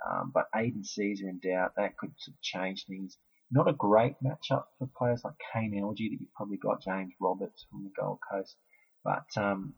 Um, 0.06 0.32
but 0.34 0.50
Aidan 0.56 0.84
Sezer 0.84 1.30
in 1.30 1.40
doubt, 1.40 1.74
that 1.78 1.98
could 1.98 2.12
sort 2.18 2.36
of 2.36 2.42
change 2.42 2.86
things. 2.86 3.18
Not 3.56 3.70
a 3.70 3.74
great 3.74 4.16
matchup 4.22 4.66
for 4.78 4.88
players 4.98 5.24
like 5.24 5.34
Kane 5.54 5.74
Elgey 5.82 6.10
that 6.10 6.18
you've 6.20 6.34
probably 6.36 6.58
got 6.58 6.84
James 6.84 7.14
Roberts 7.22 7.66
from 7.72 7.86
the 7.86 7.92
Gold 8.00 8.20
Coast. 8.30 8.58
But 9.04 9.26
um, 9.38 9.74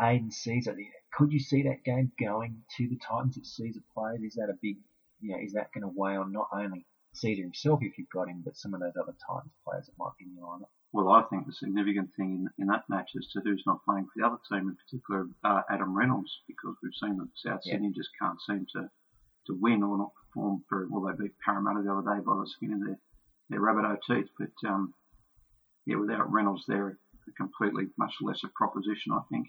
Aidan 0.00 0.30
Sezer, 0.30 0.74
could 1.14 1.30
you 1.30 1.38
see 1.38 1.62
that 1.62 1.84
game 1.84 2.10
going 2.20 2.62
to 2.76 2.88
the 2.88 2.98
Titans 2.98 3.36
if 3.36 3.44
Sezer 3.44 3.82
plays? 3.94 4.22
Is 4.22 4.34
that 4.34 4.50
a 4.50 4.58
big 4.60 4.78
you 5.20 5.32
know, 5.32 5.42
is 5.42 5.52
that 5.52 5.72
going 5.72 5.82
to 5.82 5.92
weigh 5.94 6.16
on 6.16 6.32
not 6.32 6.48
only 6.52 6.84
Sezer 7.14 7.42
himself 7.42 7.80
if 7.82 7.96
you've 7.96 8.10
got 8.10 8.28
him, 8.28 8.42
but 8.44 8.56
some 8.56 8.74
of 8.74 8.80
those 8.80 8.96
other 9.00 9.14
Titans 9.26 9.54
players 9.64 9.86
that 9.86 9.98
might 9.98 10.12
be 10.18 10.26
in 10.26 10.34
the 10.34 10.42
lineup. 10.42 10.68
Well, 10.92 11.10
I 11.10 11.22
think 11.30 11.46
the 11.46 11.52
significant 11.52 12.10
thing 12.16 12.48
in, 12.58 12.62
in 12.62 12.66
that 12.68 12.84
match 12.88 13.10
is 13.14 13.28
to 13.32 13.40
who's 13.40 13.62
not 13.66 13.84
playing 13.84 14.06
for 14.06 14.12
the 14.16 14.26
other 14.26 14.38
team, 14.50 14.68
in 14.68 14.76
particular 14.76 15.26
uh, 15.44 15.62
Adam 15.70 15.96
Reynolds, 15.96 16.40
because 16.46 16.74
we've 16.82 16.92
seen 17.00 17.18
that 17.18 17.28
South 17.34 17.60
Yeah. 17.64 17.74
Sydney 17.74 17.92
just 17.94 18.10
can't 18.20 18.40
seem 18.46 18.66
to, 18.74 18.90
to 19.46 19.58
win 19.60 19.82
or 19.82 19.96
not 19.96 20.12
perform 20.36 20.62
very 20.70 20.86
well. 20.88 21.02
They 21.02 21.24
beat 21.24 21.32
Parramatta 21.44 21.82
the 21.82 21.92
other 21.92 22.16
day 22.16 22.22
by 22.24 22.36
the 22.36 22.46
skin 22.46 22.74
of 22.74 22.80
their, 22.80 22.98
their 23.50 23.60
rabbit 23.60 23.98
teeth. 24.06 24.28
But 24.38 24.68
um, 24.68 24.94
yeah, 25.86 25.96
without 25.96 26.30
Reynolds, 26.30 26.64
they're 26.66 26.98
a 27.28 27.32
completely 27.32 27.84
much 27.98 28.14
lesser 28.20 28.48
proposition, 28.54 29.12
I 29.12 29.20
think. 29.30 29.48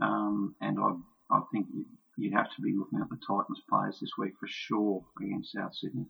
Um, 0.00 0.54
and 0.60 0.78
I, 0.80 0.92
I 1.30 1.40
think 1.52 1.66
you, 1.72 1.84
you'd 2.16 2.34
have 2.34 2.50
to 2.56 2.62
be 2.62 2.74
looking 2.76 3.00
at 3.00 3.08
the 3.10 3.18
Titans 3.26 3.62
players 3.68 3.98
this 4.00 4.12
week 4.18 4.32
for 4.40 4.48
sure 4.48 5.04
against 5.22 5.52
South 5.52 5.74
Sydney. 5.74 6.06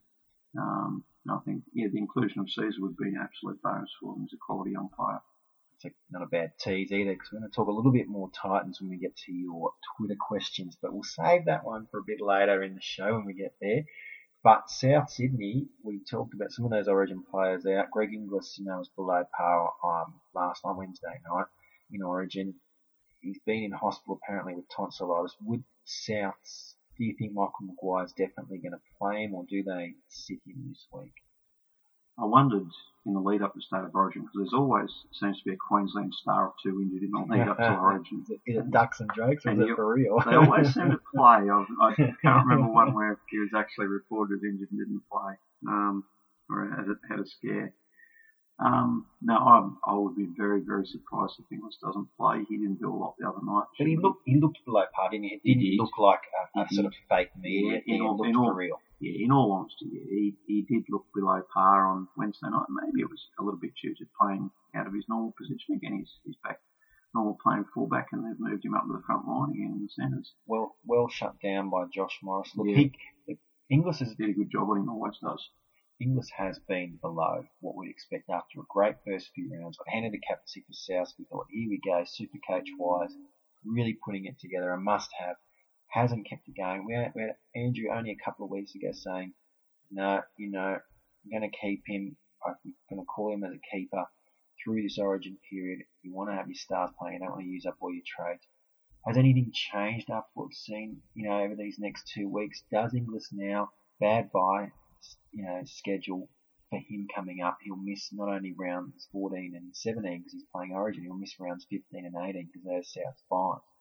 Um, 0.57 1.05
and 1.27 1.37
I 1.37 1.39
think, 1.45 1.65
yeah, 1.75 1.89
the 1.93 1.99
inclusion 1.99 2.41
of 2.41 2.47
Sezer 2.47 2.81
would 2.81 2.97
be 2.97 3.09
an 3.09 3.21
absolute 3.21 3.61
bonus 3.63 3.91
for 4.01 4.15
them. 4.15 4.23
He's 4.23 4.35
a 4.35 4.45
quality 4.45 4.75
player. 4.97 5.21
It's 5.83 5.95
not 6.11 6.23
a 6.23 6.27
bad 6.27 6.53
tease 6.59 6.93
either 6.93 7.13
because 7.13 7.29
we're 7.33 7.41
going 7.41 7.51
to 7.51 7.55
talk 7.55 7.69
a 7.69 7.73
little 7.73 7.93
bit 7.93 8.09
more 8.09 8.31
Titans 8.31 8.81
when 8.81 8.91
we 8.91 8.97
get 8.97 9.17
to 9.27 9.33
your 9.33 9.73
Twitter 9.97 10.17
questions, 10.19 10.77
but 10.81 10.93
we'll 10.93 11.03
save 11.03 11.47
that 11.47 11.65
one 11.65 11.87
for 11.91 11.99
a 11.99 12.05
bit 12.07 12.21
later 12.21 12.63
in 12.63 12.75
the 12.75 12.81
show 12.81 13.15
when 13.15 13.27
we 13.27 13.35
get 13.35 13.55
there. 13.61 13.85
But 14.43 14.71
South 14.71 15.11
Sydney, 15.11 15.69
we 15.83 16.01
talked 16.05 16.35
about 16.35 16.53
some 16.53 16.67
of 16.67 16.71
those 16.71 16.89
Origin 16.89 17.23
players 17.31 17.65
out. 17.67 17.91
Greg 17.91 18.13
Inglis, 18.13 18.57
you 18.59 18.67
know, 18.67 18.79
was 18.79 18.91
below 18.91 19.25
par 19.37 19.73
um, 19.83 20.21
last 20.35 20.65
night, 20.65 20.77
Wednesday 20.77 21.21
night 21.29 21.47
in 21.91 22.03
Origin. 22.03 22.55
He's 23.21 23.41
been 23.47 23.63
in 23.63 23.73
hospital 23.73 24.21
apparently 24.23 24.55
with 24.55 24.69
tonsillitis. 24.69 25.35
Would 25.43 25.65
Souths, 25.87 26.75
do 26.99 27.05
you 27.05 27.17
think 27.19 27.33
Michael 27.33 27.67
Maguire's 27.67 28.13
definitely 28.13 28.59
going 28.59 28.73
to 28.73 28.81
play 28.99 29.25
him 29.25 29.35
or 29.35 29.45
do 29.49 29.63
they 29.63 29.95
sit 30.09 30.41
him 30.47 30.69
this 30.69 30.87
week? 30.93 31.15
I 32.19 32.27
wondered 32.27 32.69
in 33.07 33.13
the 33.13 33.21
lead 33.21 33.43
up 33.43 33.53
to 33.55 33.61
State 33.61 33.85
of 33.85 33.95
Origin 33.95 34.23
because 34.23 34.35
there's 34.37 34.55
always 34.55 34.89
seems 35.13 35.39
to 35.39 35.45
be 35.45 35.53
a 35.53 35.57
Queensland 35.57 36.13
star 36.15 36.47
or 36.49 36.55
two 36.63 36.81
injured 36.81 37.03
in 37.03 37.11
the 37.11 37.27
lead 37.29 37.49
up 37.49 37.59
to 37.59 37.75
Origin. 37.81 38.23
Is 38.23 38.31
it, 38.31 38.41
is 38.47 38.57
it 38.59 38.71
ducks 38.71 39.01
and 39.01 39.11
jokes 39.15 39.45
or 39.45 39.51
And 39.51 39.63
is 39.63 39.69
it 39.71 39.77
for 39.77 39.93
real? 39.95 40.19
They 40.25 40.37
always 40.37 40.73
seem 40.73 40.91
to 40.91 40.99
play. 41.15 41.49
I, 41.51 41.65
I 41.83 41.95
can't 41.97 42.47
remember 42.47 42.73
one 42.73 42.95
where 42.95 43.19
he 43.31 43.39
was 43.39 43.51
actually 43.57 43.87
reported 43.87 44.37
as 44.39 44.43
injured 44.45 44.69
and 44.71 44.81
didn't 44.81 45.03
play, 45.13 45.35
um, 45.69 46.05
or 46.49 46.65
had 46.71 46.87
a, 46.89 46.95
had 47.09 47.21
a 47.21 47.27
scare. 47.29 47.75
Um, 48.65 49.07
no, 49.21 49.35
I'm, 49.37 49.79
I 49.85 49.97
would 49.97 50.15
be 50.17 50.29
very, 50.39 50.61
very 50.65 50.87
surprised 50.87 51.35
if 51.41 51.45
Inglis 51.51 51.77
doesn't 51.83 52.07
play. 52.17 52.45
He 52.49 52.57
didn't 52.57 52.79
do 52.79 52.89
a 52.89 52.95
lot 52.95 53.17
the 53.19 53.29
other 53.29 53.41
night. 53.43 53.65
But 53.77 53.89
he 53.89 53.97
looked 53.97 54.23
he 54.27 54.39
looked 54.41 54.59
below 54.65 54.85
par, 54.95 55.11
didn't 55.11 55.25
he? 55.25 55.35
It 55.35 55.43
didn't 55.45 55.63
did. 55.65 55.77
look 55.79 55.99
like 55.99 56.21
a, 56.57 56.61
a 56.61 56.67
sort 56.71 56.87
of 56.87 56.93
fake 57.09 57.31
Yeah, 57.37 57.43
media 57.43 57.81
thing. 57.81 57.83
in 57.89 57.95
It 57.97 58.01
all- 58.07 58.17
looked 58.17 58.29
in 58.31 58.37
all- 58.37 58.51
for 58.51 58.55
real. 58.55 58.81
Yeah, 59.05 59.25
in 59.25 59.31
all 59.33 59.53
honesty, 59.53 59.87
yeah, 59.93 60.07
he, 60.09 60.35
he 60.47 60.63
did 60.63 60.85
look 60.89 61.05
below 61.15 61.43
par 61.53 61.85
on 61.87 62.09
Wednesday 62.17 62.49
night. 62.49 62.67
Maybe 62.71 63.01
it 63.03 63.11
was 63.11 63.23
a 63.39 63.45
little 63.45 63.61
bit 63.61 63.73
due 63.81 63.95
to 63.95 64.05
playing 64.19 64.51
out 64.75 64.87
of 64.87 64.95
his 64.95 65.05
normal 65.09 65.35
position 65.37 65.77
again. 65.77 65.99
He's, 65.99 66.13
he's 66.25 66.37
back 66.43 66.61
normal 67.15 67.39
playing 67.43 67.65
fullback 67.73 68.09
and 68.13 68.25
they've 68.25 68.41
moved 68.41 68.65
him 68.65 68.75
up 68.75 68.83
to 68.87 68.93
the 68.93 69.03
front 69.07 69.27
line 69.29 69.51
again 69.51 69.77
in 69.77 69.83
the 69.83 69.89
centres. 69.89 70.33
Well 70.47 70.75
well 70.85 71.09
shut 71.09 71.35
down 71.41 71.71
by 71.71 71.85
Josh 71.95 72.19
Morris. 72.23 72.51
Look, 72.57 72.67
Yeah. 72.69 72.77
he 73.27 73.39
Inglis 73.71 74.01
is 74.03 74.15
Did 74.17 74.31
a 74.31 74.33
good 74.33 74.51
job 74.51 74.69
on 74.69 74.79
him, 74.79 74.89
always 74.89 75.17
does. 75.23 75.49
Inglis 76.01 76.31
has 76.37 76.59
been 76.69 76.99
below 77.01 77.45
what 77.61 77.77
we'd 77.77 77.91
expect 77.91 78.29
after 78.29 78.59
a 78.61 78.65
great 78.69 78.97
first 79.07 79.31
few 79.35 79.49
rounds. 79.53 79.79
Got 79.79 79.89
handed 79.95 80.13
the 80.13 80.19
captaincy 80.19 80.65
for 80.67 80.73
South. 80.73 81.15
We 81.19 81.25
thought, 81.27 81.47
here 81.51 81.69
we 81.69 81.81
go, 81.85 82.03
super 82.05 82.39
coach 82.47 82.69
wise, 82.79 83.15
really 83.65 83.97
putting 84.05 84.25
it 84.27 84.39
together, 84.41 84.71
a 84.71 84.81
must 84.81 85.11
have. 85.19 85.37
Hasn't 85.95 86.29
kept 86.29 86.49
it 86.49 86.57
going. 86.57 86.85
We 86.85 86.95
had, 86.95 87.13
we 87.15 87.23
had 87.23 87.37
Andrew 87.55 87.91
only 87.95 88.11
a 88.11 88.25
couple 88.25 88.45
of 88.45 88.51
weeks 88.51 88.75
ago 88.75 88.91
saying, 88.93 89.33
no, 89.93 90.23
you 90.37 90.51
know, 90.51 90.77
I'm 90.77 91.31
going 91.31 91.49
to 91.49 91.57
keep 91.57 91.85
him. 91.87 92.17
I'm 92.45 92.57
going 92.91 93.01
to 93.01 93.07
call 93.07 93.33
him 93.33 93.45
as 93.45 93.53
a 93.53 93.77
keeper 93.77 94.05
through 94.63 94.83
this 94.83 94.99
origin 94.99 95.39
period. 95.49 95.81
You 96.03 96.13
want 96.13 96.31
to 96.31 96.37
have 96.37 96.49
your 96.49 96.57
stars 96.57 96.91
playing. 96.99 97.15
You 97.15 97.21
don't 97.21 97.31
want 97.31 97.45
to 97.45 97.49
use 97.49 97.65
up 97.65 97.77
all 97.81 97.95
your 97.95 98.03
trades. 98.05 98.43
Has 99.07 99.17
anything 99.17 99.53
changed 99.53 100.11
after 100.11 100.31
what 100.35 100.49
we've 100.49 100.57
seen, 100.57 101.01
you 101.15 101.29
know, 101.29 101.39
over 101.39 101.55
these 101.55 101.77
next 101.79 102.11
two 102.13 102.29
weeks? 102.29 102.65
Does 102.73 102.95
Inglis 102.95 103.29
now, 103.33 103.71
bad 104.01 104.33
bye, 104.33 104.73
you 105.33 105.45
know, 105.45 105.61
schedule 105.65 106.29
for 106.71 106.79
him 106.79 107.07
coming 107.15 107.41
up, 107.41 107.59
he'll 107.63 107.77
miss 107.77 108.11
not 108.13 108.29
only 108.29 108.53
rounds 108.59 109.07
14 109.13 109.53
and 109.55 109.77
17 109.77 110.19
because 110.19 110.33
he's 110.33 110.47
playing 110.53 110.73
Origin, 110.73 111.05
he'll 111.05 111.15
miss 111.15 111.39
rounds 111.39 111.67
15 111.71 112.05
and 112.05 112.15
18 112.17 112.49
because 112.53 112.65
they're 112.65 112.83
South. 112.83 113.74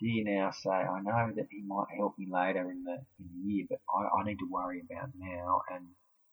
Do 0.00 0.08
you 0.08 0.24
now 0.24 0.50
say, 0.50 0.70
I 0.70 1.00
know 1.02 1.32
that 1.36 1.48
he 1.50 1.62
might 1.66 1.88
help 1.96 2.18
me 2.18 2.26
later 2.30 2.70
in 2.70 2.84
the 2.84 2.96
in 3.20 3.28
the 3.34 3.52
year, 3.52 3.66
but 3.68 3.80
I, 3.94 4.20
I 4.20 4.24
need 4.24 4.38
to 4.38 4.48
worry 4.50 4.80
about 4.80 5.10
now, 5.18 5.60
and 5.70 5.84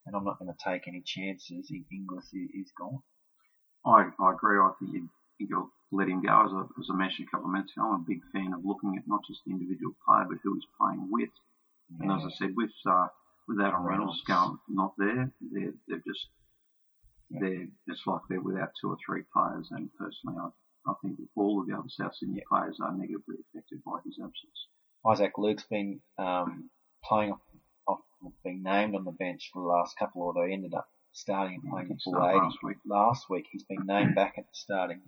and 0.06 0.16
I'm 0.16 0.24
not 0.24 0.40
going 0.40 0.52
to 0.52 0.64
take 0.64 0.88
any 0.88 1.04
chances 1.06 1.68
if 1.70 1.84
Inglis 1.92 2.32
is, 2.34 2.72
gone. 2.80 3.02
I, 3.86 4.10
I 4.24 4.32
agree. 4.32 4.58
I 4.58 4.72
think 4.80 4.94
you, 4.94 5.10
you 5.38 5.48
got 5.50 5.64
to 5.64 5.70
let 5.92 6.08
him 6.08 6.22
go. 6.24 6.46
As 6.46 6.52
I, 6.54 6.62
as 6.80 6.88
I 6.90 6.96
mentioned 6.96 7.28
a 7.28 7.32
couple 7.36 7.48
of 7.48 7.52
minutes 7.54 7.74
ago, 7.76 7.86
I'm 7.92 8.02
a 8.02 8.08
big 8.08 8.22
fan 8.32 8.54
of 8.54 8.64
looking 8.64 8.96
at 8.98 9.04
not 9.06 9.20
just 9.28 9.42
the 9.46 9.52
individual 9.52 9.94
player, 10.08 10.26
but 10.30 10.38
who 10.44 10.54
he's 10.56 10.64
playing 10.80 11.08
with. 11.12 11.30
And 12.00 12.12
as 12.12 12.24
I 12.24 12.32
said, 12.40 12.56
with 12.56 12.72
uh, 12.90 13.08
with 13.50 13.60
Adam 13.60 13.84
Reynolds 13.84 14.24
going 14.28 14.58
not 14.70 14.94
there, 14.98 15.32
they're 15.52 15.74
they're 15.88 16.04
just 16.08 16.28
Yeah. 17.30 17.40
they're 17.42 17.68
it's 17.88 18.08
like 18.08 18.22
they're 18.30 18.42
without 18.42 18.72
two 18.80 18.90
or 18.92 18.98
three 19.06 19.24
players. 19.34 19.68
And 19.72 19.90
personally, 20.00 20.38
I 20.40 20.50
I 20.90 20.94
think 21.02 21.20
all 21.36 21.60
of 21.60 21.68
the 21.68 21.76
other 21.78 21.90
South 21.90 22.16
Sydney 22.16 22.44
players 22.48 22.80
are 22.82 22.94
negatively 22.96 23.44
by 23.86 24.00
his 24.06 24.20
absence. 24.22 24.68
Isaac 25.06 25.34
Luke's 25.38 25.66
been 25.70 26.02
um, 26.18 26.70
playing 27.04 27.32
off, 27.32 27.40
off, 27.88 28.00
being 28.44 28.64
named 28.64 28.96
on 28.96 29.06
the 29.06 29.12
bench 29.12 29.50
for 29.54 29.62
the 29.62 29.68
last 29.68 29.98
couple, 29.98 30.24
although 30.24 30.46
he 30.46 30.54
ended 30.54 30.74
up 30.74 30.88
starting 31.14 31.60
and 31.62 31.72
playing 31.72 31.88
the 31.88 31.98
full 32.04 32.14
started 32.14 32.38
80 32.38 32.40
last 32.40 32.58
week. 32.64 32.78
last 32.86 33.30
week. 33.30 33.46
He's 33.52 33.64
been 33.64 33.86
named 33.86 34.16
back 34.16 34.36
at 34.38 34.44
the 34.44 34.56
starting 34.56 35.02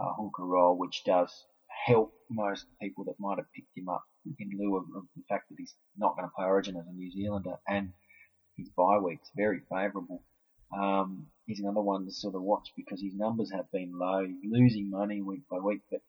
uh, 0.00 0.12
hooker 0.14 0.44
role, 0.44 0.78
which 0.78 1.02
does 1.04 1.30
help 1.86 2.12
most 2.30 2.66
people 2.80 3.04
that 3.04 3.18
might 3.18 3.38
have 3.38 3.52
picked 3.54 3.76
him 3.76 3.88
up 3.88 4.04
in 4.38 4.50
lieu 4.58 4.76
of, 4.76 4.84
of 4.96 5.02
the 5.16 5.22
fact 5.28 5.48
that 5.48 5.56
he's 5.58 5.74
not 5.96 6.16
going 6.16 6.28
to 6.28 6.32
play 6.36 6.44
Origin 6.44 6.76
as 6.76 6.86
a 6.86 6.92
New 6.92 7.10
Zealander 7.10 7.56
and 7.68 7.92
his 8.56 8.68
bye 8.76 8.98
week's 8.98 9.30
very 9.34 9.60
favourable. 9.70 10.22
Um, 10.78 11.26
he's 11.46 11.60
another 11.60 11.80
one 11.80 12.04
to 12.04 12.12
sort 12.12 12.34
of 12.34 12.42
watch 12.42 12.68
because 12.76 13.00
his 13.00 13.14
numbers 13.14 13.50
have 13.52 13.70
been 13.72 13.92
low. 13.94 14.24
He's 14.24 14.50
losing 14.50 14.90
money 14.90 15.20
week 15.20 15.42
by 15.50 15.58
week, 15.58 15.80
but 15.90 16.00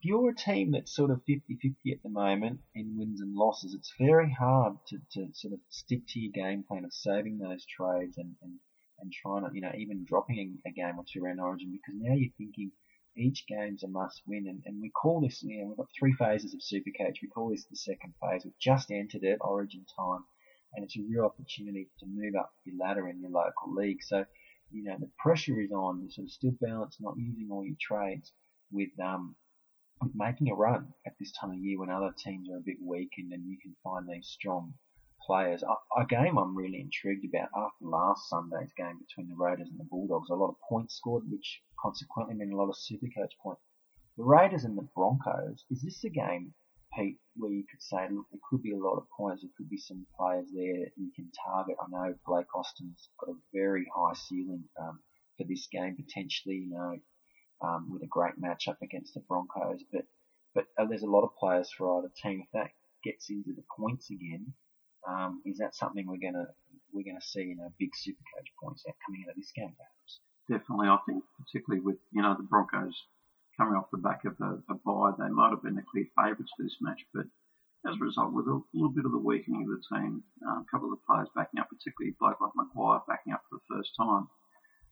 if 0.00 0.06
you're 0.06 0.30
a 0.30 0.34
team 0.34 0.70
that's 0.70 0.96
sort 0.96 1.10
of 1.10 1.20
50-50 1.28 1.92
at 1.92 2.02
the 2.02 2.08
moment 2.08 2.60
in 2.74 2.96
wins 2.96 3.20
and 3.20 3.34
losses, 3.34 3.74
it's 3.74 3.92
very 4.00 4.32
hard 4.32 4.72
to, 4.88 4.96
to 5.12 5.28
sort 5.34 5.52
of 5.52 5.60
stick 5.68 6.00
to 6.08 6.18
your 6.18 6.32
game 6.32 6.64
plan 6.66 6.86
of 6.86 6.92
saving 6.94 7.36
those 7.36 7.66
trades 7.66 8.16
and, 8.16 8.34
and, 8.40 8.54
and 8.98 9.12
trying 9.12 9.42
to, 9.42 9.50
you 9.52 9.60
know, 9.60 9.72
even 9.76 10.06
dropping 10.08 10.56
a, 10.66 10.70
game 10.70 10.94
or 10.96 11.04
two 11.04 11.22
around 11.22 11.38
Origin 11.38 11.70
because 11.70 12.00
now 12.00 12.14
you're 12.14 12.32
thinking 12.38 12.72
each 13.14 13.44
game's 13.46 13.82
a 13.82 13.88
must 13.88 14.22
win 14.26 14.46
and, 14.48 14.62
and 14.64 14.80
we 14.80 14.88
call 14.88 15.20
this, 15.20 15.42
you 15.42 15.60
know, 15.60 15.68
we've 15.68 15.76
got 15.76 15.88
three 15.98 16.14
phases 16.14 16.54
of 16.54 16.60
Supercoach. 16.60 17.20
We 17.20 17.28
call 17.28 17.50
this 17.50 17.66
the 17.68 17.76
second 17.76 18.14
phase. 18.22 18.40
We've 18.46 18.58
just 18.58 18.90
entered 18.90 19.24
it, 19.24 19.36
Origin 19.42 19.84
time, 19.98 20.24
and 20.72 20.82
it's 20.82 20.96
a 20.96 21.04
real 21.10 21.26
opportunity 21.26 21.90
to 21.98 22.06
move 22.06 22.36
up 22.40 22.52
your 22.64 22.76
ladder 22.80 23.06
in 23.06 23.20
your 23.20 23.32
local 23.32 23.74
league. 23.74 24.02
So, 24.02 24.24
you 24.70 24.82
know, 24.82 24.96
the 24.98 25.10
pressure 25.18 25.60
is 25.60 25.72
on 25.72 26.00
to 26.00 26.10
sort 26.10 26.24
of 26.24 26.30
still 26.30 26.56
balance 26.58 26.96
not 27.00 27.18
using 27.18 27.48
all 27.50 27.66
your 27.66 27.76
trades 27.78 28.32
with, 28.72 28.88
um, 29.04 29.36
making 30.14 30.50
a 30.50 30.54
run 30.54 30.92
at 31.06 31.14
this 31.18 31.32
time 31.32 31.50
of 31.50 31.58
year 31.58 31.78
when 31.78 31.90
other 31.90 32.12
teams 32.16 32.48
are 32.50 32.56
a 32.56 32.64
bit 32.64 32.78
weakened 32.82 33.32
and 33.32 33.44
you 33.44 33.58
can 33.62 33.74
find 33.84 34.08
these 34.08 34.26
strong 34.28 34.72
players. 35.26 35.62
A, 35.62 36.00
a 36.00 36.06
game 36.06 36.38
I'm 36.38 36.56
really 36.56 36.80
intrigued 36.80 37.24
about 37.24 37.50
after 37.54 37.84
last 37.84 38.28
Sunday's 38.28 38.72
game 38.76 38.98
between 38.98 39.28
the 39.28 39.36
Raiders 39.36 39.68
and 39.68 39.78
the 39.78 39.84
Bulldogs, 39.84 40.30
a 40.30 40.34
lot 40.34 40.48
of 40.48 40.60
points 40.68 40.96
scored, 40.96 41.24
which 41.30 41.62
consequently 41.78 42.34
meant 42.34 42.52
a 42.52 42.56
lot 42.56 42.68
of 42.68 42.76
Supercoach 42.76 43.36
points. 43.42 43.62
The 44.16 44.24
Raiders 44.24 44.64
and 44.64 44.76
the 44.76 44.88
Broncos, 44.94 45.64
is 45.70 45.82
this 45.82 46.02
a 46.04 46.10
game, 46.10 46.54
Pete, 46.96 47.20
where 47.36 47.52
you 47.52 47.64
could 47.70 47.82
say, 47.82 48.08
look, 48.10 48.26
there 48.30 48.40
could 48.48 48.62
be 48.62 48.72
a 48.72 48.78
lot 48.78 48.96
of 48.96 49.06
points, 49.16 49.42
there 49.42 49.50
could 49.56 49.70
be 49.70 49.78
some 49.78 50.06
players 50.18 50.48
there 50.54 50.80
that 50.80 50.92
you 50.96 51.10
can 51.14 51.30
target. 51.46 51.76
I 51.80 51.86
know 51.90 52.14
Blake 52.26 52.54
Austin's 52.54 53.08
got 53.18 53.34
a 53.34 53.38
very 53.52 53.86
high 53.94 54.14
ceiling 54.14 54.64
um, 54.80 55.00
for 55.36 55.44
this 55.44 55.68
game, 55.70 55.96
potentially, 55.96 56.56
you 56.56 56.70
know, 56.70 56.98
um, 57.62 57.90
with 57.90 58.02
a 58.02 58.06
great 58.06 58.40
matchup 58.40 58.76
against 58.82 59.14
the 59.14 59.20
Broncos. 59.20 59.80
But 59.92 60.04
but 60.54 60.66
uh, 60.78 60.86
there's 60.86 61.02
a 61.02 61.10
lot 61.10 61.24
of 61.24 61.36
players 61.38 61.70
for 61.76 61.98
either 61.98 62.10
team. 62.22 62.42
If 62.42 62.50
that 62.52 62.70
gets 63.04 63.30
into 63.30 63.52
the 63.54 63.64
points 63.76 64.10
again, 64.10 64.52
um, 65.08 65.42
is 65.46 65.58
that 65.58 65.74
something 65.74 66.06
we're 66.06 66.22
gonna 66.22 66.48
we're 66.92 67.04
gonna 67.04 67.22
see? 67.22 67.52
in 67.52 67.58
a 67.60 67.70
big 67.78 67.90
Supercoach 67.94 68.50
points 68.62 68.84
out 68.88 68.94
coming 69.06 69.24
out 69.24 69.30
of 69.30 69.36
this 69.36 69.52
game, 69.54 69.74
perhaps. 69.76 70.20
Definitely, 70.48 70.88
I 70.88 70.98
think 71.06 71.24
particularly 71.38 71.80
with 71.80 71.98
you 72.12 72.22
know 72.22 72.34
the 72.36 72.44
Broncos 72.44 72.94
coming 73.56 73.74
off 73.74 73.90
the 73.92 73.98
back 73.98 74.24
of 74.24 74.36
a, 74.40 74.58
a 74.72 74.74
bye, 74.84 75.12
they 75.18 75.28
might 75.28 75.50
have 75.50 75.62
been 75.62 75.76
the 75.76 75.84
clear 75.90 76.06
favourites 76.16 76.52
for 76.56 76.62
this 76.62 76.76
match, 76.80 77.04
but 77.12 77.26
as 77.86 77.96
a 77.96 78.04
result, 78.04 78.32
with 78.32 78.46
a 78.46 78.60
little 78.74 78.92
bit 78.92 79.04
of 79.04 79.12
the 79.12 79.18
weakening 79.18 79.62
of 79.62 79.68
the 79.68 79.96
team, 79.96 80.22
um, 80.46 80.64
a 80.66 80.70
couple 80.70 80.92
of 80.92 80.98
the 80.98 81.04
players 81.06 81.28
backing 81.34 81.60
up, 81.60 81.68
particularly 81.68 82.14
bloke 82.20 82.40
like 82.40 82.52
McGuire 82.52 83.00
backing 83.08 83.32
up 83.32 83.42
for 83.48 83.56
the 83.56 83.74
first 83.74 83.90
time, 83.96 84.28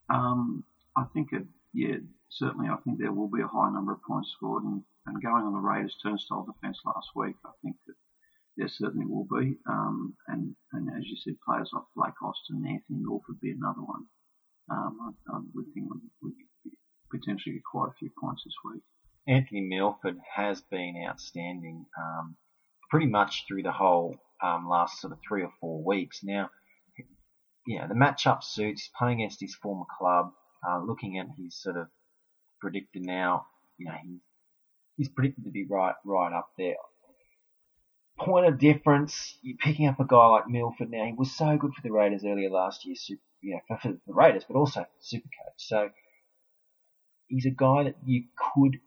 um, 0.09 0.65
I 0.97 1.05
think 1.13 1.33
it, 1.33 1.45
yeah, 1.73 1.97
certainly 2.31 2.69
I 2.69 2.77
think 2.85 2.99
there 2.99 3.13
will 3.13 3.29
be 3.29 3.43
a 3.43 3.47
high 3.47 3.71
number 3.71 3.93
of 3.93 4.03
points 4.03 4.33
scored, 4.37 4.65
and, 4.65 4.83
and 5.07 5.23
going 5.23 5.45
on 5.45 5.53
the 5.53 5.59
Raiders' 5.59 5.97
turnstile 6.03 6.47
defence 6.47 6.79
last 6.85 7.09
week, 7.15 7.37
I 7.45 7.51
think 7.63 7.77
that 7.87 7.95
there 8.57 8.69
certainly 8.69 9.07
will 9.07 9.27
be, 9.31 9.57
um, 9.69 10.15
and 10.27 10.55
and 10.73 10.89
as 10.97 11.07
you 11.07 11.17
said, 11.17 11.37
players 11.47 11.71
like 11.73 11.85
Blake 11.95 12.23
Austin, 12.23 12.65
Anthony 12.67 12.99
Milford 13.01 13.41
be 13.41 13.51
another 13.51 13.83
one. 13.83 14.05
Um, 14.71 14.99
I, 15.01 15.37
I 15.37 15.41
would 15.55 15.67
think 15.75 15.89
would, 15.89 16.01
would 16.23 16.33
potentially 17.11 17.55
get 17.55 17.65
quite 17.71 17.89
a 17.89 17.99
few 17.99 18.11
points 18.21 18.43
this 18.45 18.55
week. 18.65 18.83
Anthony 19.27 19.61
Milford 19.61 20.19
has 20.35 20.61
been 20.63 21.05
outstanding 21.07 21.87
um, 21.99 22.37
pretty 22.91 23.07
much 23.07 23.45
through 23.47 23.63
the 23.63 23.73
whole 23.73 24.17
um, 24.43 24.69
last 24.69 25.01
sort 25.01 25.13
of 25.13 25.19
three 25.27 25.43
or 25.43 25.53
four 25.61 25.83
weeks. 25.85 26.21
Now, 26.23 26.51
know, 27.79 27.87
the 27.87 27.95
matchup 27.95 28.43
suits. 28.43 28.91
Playing 28.99 29.21
against 29.21 29.41
his 29.41 29.55
former 29.55 29.85
club. 29.99 30.33
Uh, 30.67 30.81
looking 30.85 31.19
at 31.19 31.27
his 31.39 31.61
sort 31.61 31.77
of 31.77 31.89
predictor 32.61 33.01
now, 33.01 33.47
you 33.79 33.87
know, 33.87 33.95
he's, 34.03 34.21
he's 34.97 35.09
predicted 35.09 35.45
to 35.45 35.51
be 35.51 35.67
right, 35.69 35.95
right 36.05 36.33
up 36.33 36.49
there. 36.59 36.75
Point 38.19 38.47
of 38.47 38.59
difference, 38.59 39.39
you're 39.43 39.57
picking 39.57 39.87
up 39.87 40.01
a 40.01 40.05
guy 40.05 40.27
like 40.27 40.49
Milford 40.49 40.91
now. 40.91 41.05
He 41.05 41.13
was 41.13 41.33
so 41.33 41.57
good 41.57 41.73
for 41.73 41.83
the 41.83 41.93
Raiders 41.93 42.25
earlier 42.25 42.51
last 42.51 42.85
year, 42.85 42.97
you 43.41 43.55
know, 43.55 43.79
for 43.81 43.93
the 43.93 44.01
Raiders, 44.09 44.45
but 44.49 44.57
also 44.57 44.85
Supercoach. 45.01 45.59
So 45.59 45.91
he's 47.29 47.47
a 47.47 47.51
guy 47.51 47.85
that 47.85 47.97
you 48.05 48.25
could 48.55 48.79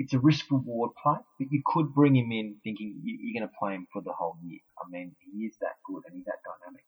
it's 0.00 0.14
a 0.14 0.18
risk 0.18 0.50
reward 0.50 0.92
play, 1.00 1.16
but 1.38 1.48
you 1.52 1.60
could 1.66 1.92
bring 1.92 2.16
him 2.16 2.32
in 2.32 2.56
thinking 2.64 3.02
you're 3.04 3.38
going 3.38 3.46
to 3.46 3.58
play 3.58 3.74
him 3.74 3.86
for 3.92 4.00
the 4.00 4.14
whole 4.18 4.34
year. 4.42 4.60
I 4.78 4.88
mean, 4.88 5.14
he 5.20 5.44
is 5.44 5.54
that 5.60 5.76
good 5.84 6.02
and 6.06 6.16
he's 6.16 6.24
that 6.24 6.40
dynamic. 6.42 6.84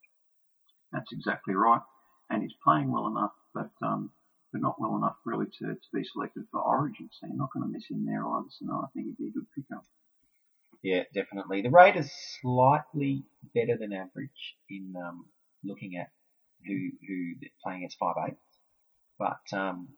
That's 0.93 1.13
exactly 1.13 1.55
right, 1.55 1.83
and 2.31 2.43
he's 2.43 2.55
playing 2.65 2.91
well 2.91 3.09
enough, 3.09 3.33
but 3.53 3.71
um, 3.83 4.13
but 4.53 4.61
not 4.61 4.81
well 4.81 4.97
enough 4.97 5.17
really 5.25 5.47
to, 5.47 5.67
to 5.67 5.89
be 5.95 6.05
selected 6.05 6.45
for 6.51 6.61
Origin. 6.61 7.09
So 7.13 7.27
you're 7.27 7.37
not 7.37 7.53
going 7.53 7.67
to 7.67 7.73
miss 7.73 7.89
him 7.91 8.05
there 8.07 8.27
either. 8.27 8.49
So 8.51 8.67
no, 8.67 8.83
I 8.85 8.89
think 8.93 9.07
he'd 9.07 9.19
be 9.19 9.29
a 9.29 9.33
good 9.33 9.47
pickup. 9.57 9.85
Yeah, 10.83 11.05
definitely. 11.15 11.63
The 11.63 11.71
rate 11.71 11.97
is 11.97 12.11
slightly 12.41 13.25
better 13.55 13.77
than 13.79 13.93
average 13.93 14.57
in 14.69 14.95
um, 14.97 15.27
looking 15.65 15.97
at 15.97 16.11
who 16.67 16.75
who 17.07 17.35
playing 17.63 17.81
against 17.81 17.99
five 17.99 18.15
eight, 18.29 18.37
but 19.19 19.57
um, 19.57 19.89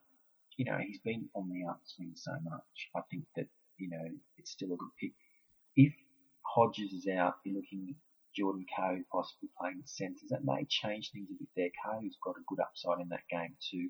you 0.57 0.65
know, 0.65 0.79
he's 0.79 1.01
been 1.01 1.29
on 1.35 1.49
the 1.51 1.69
upswing 1.69 2.13
so 2.15 2.33
much. 2.43 2.89
I 2.95 3.01
think 3.11 3.25
that, 3.37 3.47
you 3.79 3.91
know, 3.91 4.05
it's 4.37 4.53
still 4.53 4.73
a 4.73 4.77
good 4.77 4.95
pick. 5.01 5.13
If 5.77 5.93
Hodges 6.43 6.93
is 6.93 7.09
out, 7.09 7.35
you're 7.45 7.57
looking 7.57 7.89
at 7.91 7.97
Jordan 8.37 8.67
Kahu 8.71 9.03
possibly 9.11 9.49
playing 9.59 9.81
the 9.83 9.89
centres. 9.89 10.31
That 10.31 10.45
may 10.45 10.65
change 10.69 11.11
things 11.11 11.29
a 11.31 11.39
bit 11.39 11.49
there. 11.57 11.71
Kahu's 11.85 12.17
got 12.23 12.37
a 12.37 12.47
good 12.47 12.61
upside 12.61 13.01
in 13.01 13.09
that 13.09 13.27
game 13.31 13.57
too. 13.71 13.89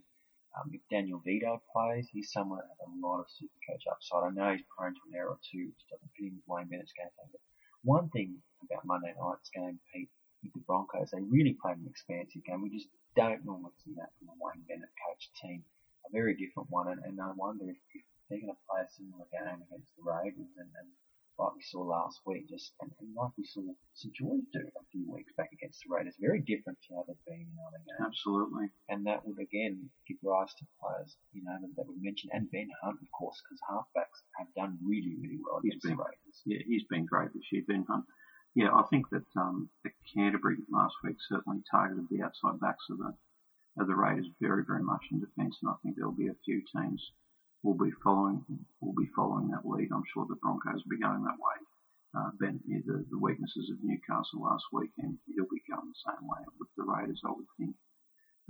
Um, 0.55 0.71
if 0.71 0.81
Daniel 0.91 1.23
Vidot 1.27 1.61
plays, 1.75 2.07
he's 2.13 2.31
someone 2.31 2.63
that 2.63 2.79
a 2.79 2.91
lot 3.03 3.19
of 3.19 3.27
super 3.27 3.59
coach 3.67 3.85
upside. 3.91 4.23
I 4.23 4.31
know 4.31 4.55
he's 4.55 4.67
prone 4.71 4.95
to 4.95 5.07
an 5.11 5.19
error 5.19 5.35
or 5.35 5.43
two, 5.43 5.67
which 5.75 5.87
doesn't 5.91 6.15
fit 6.15 6.31
in 6.31 6.39
with 6.39 6.47
Wayne 6.47 6.71
Bennett's 6.71 6.95
game 6.95 7.11
plan. 7.19 7.29
But 7.35 7.43
one 7.83 8.07
thing 8.15 8.39
about 8.63 8.87
Monday 8.87 9.13
night's 9.19 9.51
game, 9.51 9.83
Pete, 9.91 10.11
with 10.47 10.55
the 10.55 10.63
Broncos, 10.63 11.11
they 11.11 11.27
really 11.27 11.59
played 11.59 11.83
an 11.83 11.91
expansive 11.91 12.47
game. 12.47 12.63
We 12.63 12.71
just 12.71 12.87
don't 13.19 13.43
normally 13.43 13.75
see 13.83 13.99
that 13.99 14.15
from 14.15 14.31
a 14.31 14.37
Wayne 14.39 14.63
Bennett 14.69 14.95
coach 15.03 15.27
team 15.43 15.65
a 16.07 16.13
very 16.13 16.37
different 16.37 16.69
one, 16.71 16.89
and, 16.93 17.01
and 17.05 17.17
I 17.21 17.33
wonder 17.33 17.65
if, 17.65 17.81
if 17.97 18.05
they're 18.29 18.41
going 18.41 18.53
to 18.53 18.67
play 18.69 18.85
a 18.85 18.91
similar 18.93 19.25
game 19.33 19.65
against 19.65 19.93
the 19.97 20.05
Raiders, 20.05 20.53
and, 20.61 20.69
and 20.69 20.89
like 21.39 21.55
we 21.55 21.63
saw 21.63 21.83
last 21.83 22.21
week, 22.27 22.49
just 22.49 22.73
and, 22.81 22.91
and 23.01 23.11
like 23.15 23.35
we 23.37 23.45
saw 23.45 23.63
St 23.95 24.15
George 24.15 24.47
do 24.53 24.63
a 24.63 24.85
few 24.93 25.05
weeks 25.11 25.33
back 25.37 25.51
against 25.53 25.83
the 25.83 25.91
Raiders, 25.91 26.15
very 26.21 26.41
different 26.41 26.79
to 26.87 26.95
how 26.95 27.05
they've 27.07 27.27
been 27.27 27.43
in 27.43 27.59
other 27.59 27.83
games. 27.83 28.07
Absolutely. 28.07 28.71
And 28.89 29.07
that 29.07 29.27
would 29.27 29.39
again 29.43 29.91
give 30.07 30.19
rise 30.23 30.55
to 30.55 30.65
players, 30.79 31.17
you 31.33 31.43
know, 31.43 31.59
that, 31.59 31.75
that 31.77 31.89
we 31.91 31.99
mentioned, 31.99 32.33
and 32.35 32.51
Ben 32.51 32.71
Hunt, 32.83 33.03
of 33.03 33.11
course, 33.11 33.41
because 33.43 33.59
halfbacks 33.67 34.23
have 34.39 34.51
done 34.55 34.79
really, 34.79 35.19
really 35.19 35.43
well 35.43 35.59
he's 35.63 35.75
against 35.75 35.87
been, 35.91 35.97
the 35.99 36.05
Raiders. 36.07 36.37
Yeah, 36.47 36.63
he's 36.67 36.87
been 36.87 37.07
great 37.07 37.35
this 37.35 37.51
year, 37.51 37.67
Ben 37.67 37.85
Hunt. 37.89 38.07
Yeah, 38.55 38.71
I 38.71 38.87
think 38.87 39.11
that 39.11 39.27
um, 39.35 39.69
the 39.83 39.91
Canterbury 40.15 40.63
last 40.71 40.95
week 41.03 41.19
certainly 41.19 41.67
targeted 41.71 42.07
the 42.11 42.23
outside 42.23 42.61
backs 42.63 42.87
of 42.91 42.99
the 42.99 43.13
of 43.77 43.89
the 43.89 43.97
Raiders 43.97 44.31
very, 44.41 44.63
very 44.63 44.83
much 44.83 45.03
in 45.11 45.19
defence, 45.19 45.59
and 45.61 45.71
I 45.71 45.75
think 45.83 45.97
there'll 45.97 46.15
be 46.15 46.29
a 46.29 46.43
few 46.45 46.63
teams 46.71 47.11
will 47.65 47.75
be 47.75 47.91
following 48.05 48.45
will 48.81 48.95
be 48.95 49.11
following 49.17 49.49
that 49.49 49.65
lead. 49.65 49.89
I'm 49.91 50.05
sure 50.13 50.27
the 50.29 50.37
Broncos 50.37 50.85
will 50.85 50.97
be 50.97 51.03
going 51.03 51.25
that 51.25 51.41
way. 51.41 51.59
Uh, 52.15 52.31
ben, 52.39 52.61
yeah, 52.69 52.79
the, 52.87 53.05
the 53.11 53.19
weaknesses 53.19 53.71
of 53.73 53.83
Newcastle 53.83 54.45
last 54.45 54.63
weekend, 54.71 55.19
he'll 55.27 55.51
be 55.51 55.65
going 55.67 55.89
the 55.91 56.05
same 56.07 56.23
way 56.29 56.39
with 56.61 56.69
the 56.77 56.85
Raiders, 56.85 57.21
I 57.27 57.33
would 57.35 57.51
think. 57.59 57.75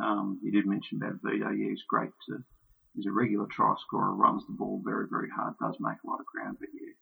Um, 0.03 0.39
you 0.43 0.53
did 0.53 0.67
mention 0.67 0.99
about 0.99 1.23
Vidot. 1.23 1.57
Yeah, 1.57 1.71
he's 1.71 1.87
great. 1.89 2.11
To, 2.29 2.45
he's 2.95 3.07
a 3.07 3.13
regular 3.13 3.47
try 3.47 3.73
scorer, 3.87 4.13
runs 4.13 4.45
the 4.45 4.53
ball 4.53 4.83
very, 4.85 5.07
very 5.09 5.31
hard, 5.31 5.55
does 5.63 5.77
make 5.81 5.97
a 6.05 6.07
lot 6.07 6.21
of 6.21 6.27
ground, 6.27 6.59
but 6.61 6.69
yeah, 6.75 6.93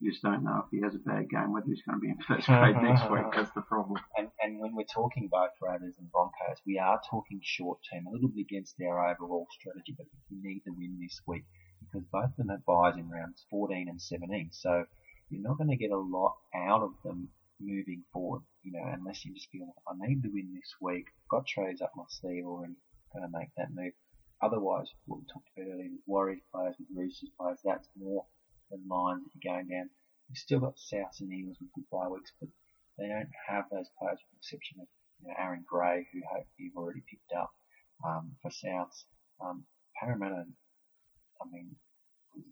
you 0.00 0.10
just 0.10 0.22
don't 0.22 0.44
know 0.44 0.62
if 0.64 0.70
he 0.70 0.82
has 0.84 0.94
a 0.94 0.98
bad 0.98 1.30
game 1.30 1.52
whether 1.52 1.66
he's 1.66 1.82
going 1.82 1.96
to 1.96 2.00
be 2.00 2.10
in 2.10 2.18
first 2.20 2.46
grade 2.52 2.76
next 2.82 3.10
week. 3.10 3.24
That's 3.34 3.50
the 3.52 3.62
problem. 3.62 4.00
And, 4.16 4.28
and 4.42 4.60
when 4.60 4.74
we're 4.74 4.84
talking 4.92 5.28
both 5.32 5.50
Raiders 5.60 5.94
and 5.98 6.10
Broncos, 6.12 6.60
we 6.66 6.78
are 6.78 7.00
talking 7.08 7.40
short 7.42 7.78
term, 7.90 8.06
a 8.06 8.10
little 8.10 8.28
bit 8.28 8.42
against 8.42 8.76
their 8.78 8.98
overall 8.98 9.46
strategy, 9.58 9.94
but 9.96 10.06
we 10.30 10.36
need 10.42 10.60
to 10.64 10.72
win 10.76 10.98
this 11.00 11.20
week 11.26 11.44
because 11.80 12.06
both 12.12 12.30
of 12.30 12.36
them 12.36 12.48
have 12.48 12.64
buys 12.66 12.96
in 12.96 13.08
rounds 13.08 13.46
14 13.48 13.88
and 13.88 14.00
17. 14.00 14.50
So 14.52 14.84
you're 15.30 15.42
not 15.42 15.56
going 15.56 15.70
to 15.70 15.76
get 15.76 15.90
a 15.90 15.98
lot 15.98 16.36
out 16.54 16.82
of 16.82 16.92
them 17.02 17.28
moving 17.58 18.04
forward, 18.12 18.42
you 18.62 18.72
know, 18.72 18.84
unless 18.92 19.24
you 19.24 19.32
just 19.32 19.50
feel, 19.50 19.74
I 19.88 19.92
need 19.96 20.22
to 20.22 20.28
win 20.28 20.52
this 20.54 20.74
week. 20.80 21.06
Got 21.30 21.46
trades 21.46 21.80
up 21.80 21.92
my 21.96 22.04
sleeve 22.08 22.44
already, 22.44 22.74
going 23.14 23.24
to 23.24 23.38
make 23.38 23.48
that 23.56 23.72
move. 23.74 23.92
Otherwise, 24.42 24.88
what 25.06 25.20
we 25.20 25.24
talked 25.32 25.48
about 25.56 25.72
earlier 25.72 25.88
with 25.90 26.04
Warriors 26.06 26.42
players, 26.52 26.76
with 26.78 26.88
Roosters 26.94 27.30
players, 27.40 27.58
that's 27.64 27.88
more 27.98 28.26
the 28.70 28.78
lines 28.88 29.22
that 29.24 29.32
you're 29.34 29.52
going 29.54 29.68
down. 29.68 29.90
You've 30.28 30.38
still 30.38 30.60
got 30.60 30.76
Souths 30.76 31.20
and 31.20 31.32
Eagles 31.32 31.58
with 31.60 31.72
good 31.72 31.88
bye 31.90 32.08
weeks, 32.08 32.32
but 32.40 32.48
they 32.98 33.08
don't 33.08 33.30
have 33.46 33.64
those 33.70 33.90
players 33.98 34.18
with 34.18 34.30
the 34.32 34.40
exception 34.42 34.80
of 34.80 34.88
you 35.22 35.28
know, 35.28 35.34
Aaron 35.38 35.64
Gray, 35.66 36.08
who 36.12 36.20
you've 36.58 36.76
already 36.76 37.02
picked 37.08 37.32
up 37.36 37.50
um, 38.04 38.34
for 38.42 38.50
Souths. 38.50 39.04
Um, 39.40 39.64
Parramatta, 40.00 40.44
I 41.40 41.44
mean, 41.50 41.76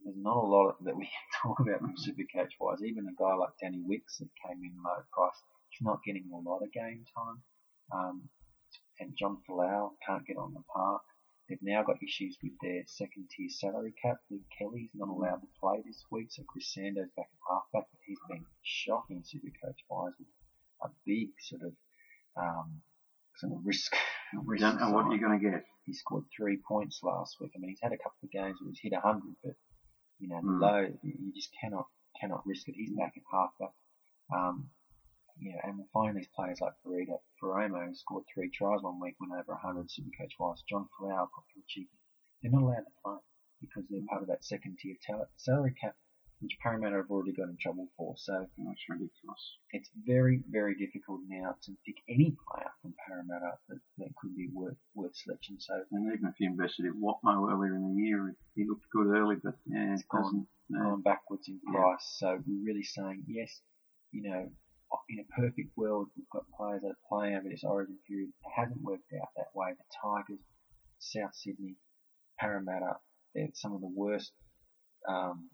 there's 0.04 0.16
not 0.16 0.36
a 0.36 0.46
lot 0.46 0.82
that 0.84 0.96
we 0.96 1.04
can 1.12 1.28
talk 1.42 1.60
about 1.60 1.80
from 1.80 1.96
Supercoach 1.96 2.52
wise. 2.60 2.82
Even 2.82 3.08
a 3.08 3.20
guy 3.20 3.34
like 3.34 3.58
Danny 3.60 3.82
Wicks 3.84 4.18
that 4.18 4.28
came 4.46 4.62
in 4.62 4.72
low 4.84 5.02
price, 5.12 5.36
he's 5.68 5.84
not 5.84 6.04
getting 6.04 6.30
a 6.32 6.48
lot 6.48 6.62
of 6.62 6.72
game 6.72 7.04
time. 7.16 7.42
Um, 7.92 8.28
and 9.00 9.16
John 9.18 9.38
Folau 9.48 9.90
can't 10.06 10.26
get 10.26 10.36
on 10.36 10.54
the 10.54 10.62
park. 10.72 11.02
They've 11.54 11.74
now 11.74 11.84
got 11.84 12.02
issues 12.02 12.36
with 12.42 12.52
their 12.62 12.82
second 12.86 13.30
tier 13.30 13.48
salary 13.48 13.94
cap. 14.02 14.16
Luke 14.30 14.42
Kelly's 14.58 14.90
not 14.94 15.08
allowed 15.08 15.38
to 15.38 15.46
play 15.60 15.78
this 15.86 16.02
week, 16.10 16.26
so 16.30 16.42
Chris 16.48 16.72
Sandow 16.74 17.06
back 17.16 17.30
at 17.30 17.46
halfback, 17.48 17.86
but 17.92 18.00
he's 18.06 18.18
been 18.28 18.44
shocking 18.62 19.22
super 19.24 19.52
coach 19.62 19.78
wise 19.88 20.12
with 20.18 20.26
a 20.82 20.88
big 21.06 21.28
sort 21.38 21.62
of 21.62 21.72
um, 22.36 22.80
sort 23.38 23.52
of 23.52 23.58
risk. 23.64 23.94
risk 24.44 24.62
don't 24.62 24.80
know 24.80 24.90
what 24.90 25.10
you're 25.10 25.22
going 25.26 25.38
to 25.38 25.50
get. 25.50 25.62
He 25.86 25.92
scored 25.94 26.24
three 26.34 26.58
points 26.66 27.00
last 27.04 27.36
week. 27.40 27.52
I 27.54 27.60
mean, 27.60 27.70
he's 27.70 27.82
had 27.82 27.92
a 27.92 27.98
couple 27.98 28.18
of 28.24 28.30
games 28.32 28.58
where 28.60 28.70
he's 28.70 28.80
hit 28.82 28.92
100, 28.92 29.22
but 29.44 29.54
you 30.18 30.28
know, 30.28 30.40
Mm. 30.42 30.60
low, 30.60 30.80
you 31.02 31.32
just 31.34 31.50
cannot 31.60 31.86
cannot 32.20 32.46
risk 32.46 32.66
it. 32.68 32.74
He's 32.76 32.90
back 32.96 33.12
at 33.16 33.22
halfback. 33.30 33.74
Um, 34.34 34.70
yeah, 35.40 35.58
and 35.64 35.78
these 36.16 36.28
players 36.34 36.60
like 36.60 36.72
Farida 36.86 37.18
Ferramo 37.42 37.86
who 37.88 37.94
scored 37.94 38.24
three 38.32 38.50
tries 38.50 38.82
one 38.82 39.00
week, 39.00 39.16
went 39.20 39.32
over 39.32 39.52
100 39.60 39.88
Supercoach 39.88 40.32
wise. 40.38 40.62
John 40.68 40.88
popular 40.98 41.64
cheeky. 41.68 41.98
They're 42.42 42.52
not 42.52 42.62
allowed 42.62 42.84
to 42.86 42.94
play 43.04 43.16
because 43.60 43.84
they're 43.90 44.06
part 44.08 44.22
of 44.22 44.28
that 44.28 44.44
second 44.44 44.78
tier 44.80 44.96
tal- 45.06 45.28
salary 45.36 45.74
cap, 45.80 45.96
which 46.40 46.56
Parramatta 46.62 46.96
have 46.96 47.10
already 47.10 47.32
got 47.32 47.48
in 47.48 47.56
trouble 47.60 47.88
for. 47.96 48.14
So 48.16 48.46
That's 48.58 48.84
ridiculous. 48.88 49.42
it's 49.70 49.90
very, 50.06 50.42
very 50.50 50.74
difficult 50.76 51.20
now 51.28 51.56
to 51.64 51.72
pick 51.86 51.96
any 52.08 52.36
player 52.46 52.70
from 52.82 52.94
Parramatta 53.06 53.58
that, 53.68 53.78
that 53.98 54.14
could 54.20 54.36
be 54.36 54.48
worth, 54.52 54.76
worth 54.94 55.16
selection. 55.16 55.58
So 55.58 55.82
And 55.90 56.12
even 56.12 56.28
if 56.28 56.38
you 56.38 56.48
invested 56.50 56.86
in 56.86 57.00
Watmo 57.00 57.50
earlier 57.50 57.74
in 57.74 57.94
the 57.96 58.02
year, 58.02 58.36
he 58.54 58.66
looked 58.68 58.84
good 58.92 59.06
early, 59.08 59.36
but 59.42 59.54
yeah, 59.66 59.94
it 59.94 60.04
gone. 60.10 60.46
going 60.70 61.02
backwards 61.02 61.48
in 61.48 61.60
Yeah. 61.72 61.80
price. 61.80 62.16
So 62.18 62.38
we're 62.46 62.64
really 62.64 62.82
saying 62.84 63.24
yes, 63.26 63.60
you 64.12 64.22
know, 64.28 64.50
in 65.08 65.18
a 65.20 65.40
perfect 65.40 65.70
world, 65.76 66.08
we've 66.16 66.28
got 66.30 66.44
players 66.56 66.82
that 66.82 66.94
are 66.94 67.08
playing 67.08 67.36
over 67.36 67.48
this 67.48 67.64
origin 67.64 67.98
period. 68.06 68.30
It 68.30 68.52
hasn't 68.54 68.82
worked 68.82 69.12
out 69.20 69.28
that 69.36 69.54
way. 69.54 69.72
The 69.72 69.84
Tigers, 70.02 70.42
South 70.98 71.34
Sydney, 71.34 71.76
Parramatta, 72.38 72.98
they're 73.34 73.48
some 73.54 73.74
of 73.74 73.80
the 73.80 73.92
worst. 73.94 74.32
Um, 75.08 75.50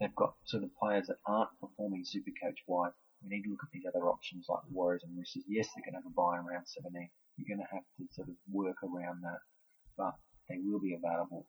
they've 0.00 0.14
got 0.14 0.34
sort 0.44 0.64
of 0.64 0.70
players 0.76 1.06
that 1.08 1.18
aren't 1.26 1.50
performing 1.60 2.04
super 2.04 2.32
coach 2.42 2.58
wide. 2.66 2.92
We 3.22 3.30
need 3.30 3.44
to 3.44 3.50
look 3.50 3.64
at 3.64 3.72
these 3.72 3.86
other 3.88 4.08
options 4.08 4.46
like 4.48 4.60
Warriors 4.70 5.02
and 5.04 5.16
Roosters. 5.16 5.44
Yes, 5.48 5.68
they're 5.74 5.84
going 5.84 5.96
to 5.96 6.04
have 6.04 6.10
a 6.10 6.16
buy 6.16 6.38
in 6.38 6.44
round 6.44 6.66
17. 6.68 7.08
You're 7.36 7.56
going 7.56 7.64
to 7.64 7.74
have 7.74 7.84
to 7.98 8.04
sort 8.12 8.28
of 8.28 8.36
work 8.50 8.76
around 8.82 9.22
that, 9.22 9.40
but 9.96 10.14
they 10.48 10.58
will 10.60 10.80
be 10.80 10.94
available 10.94 11.46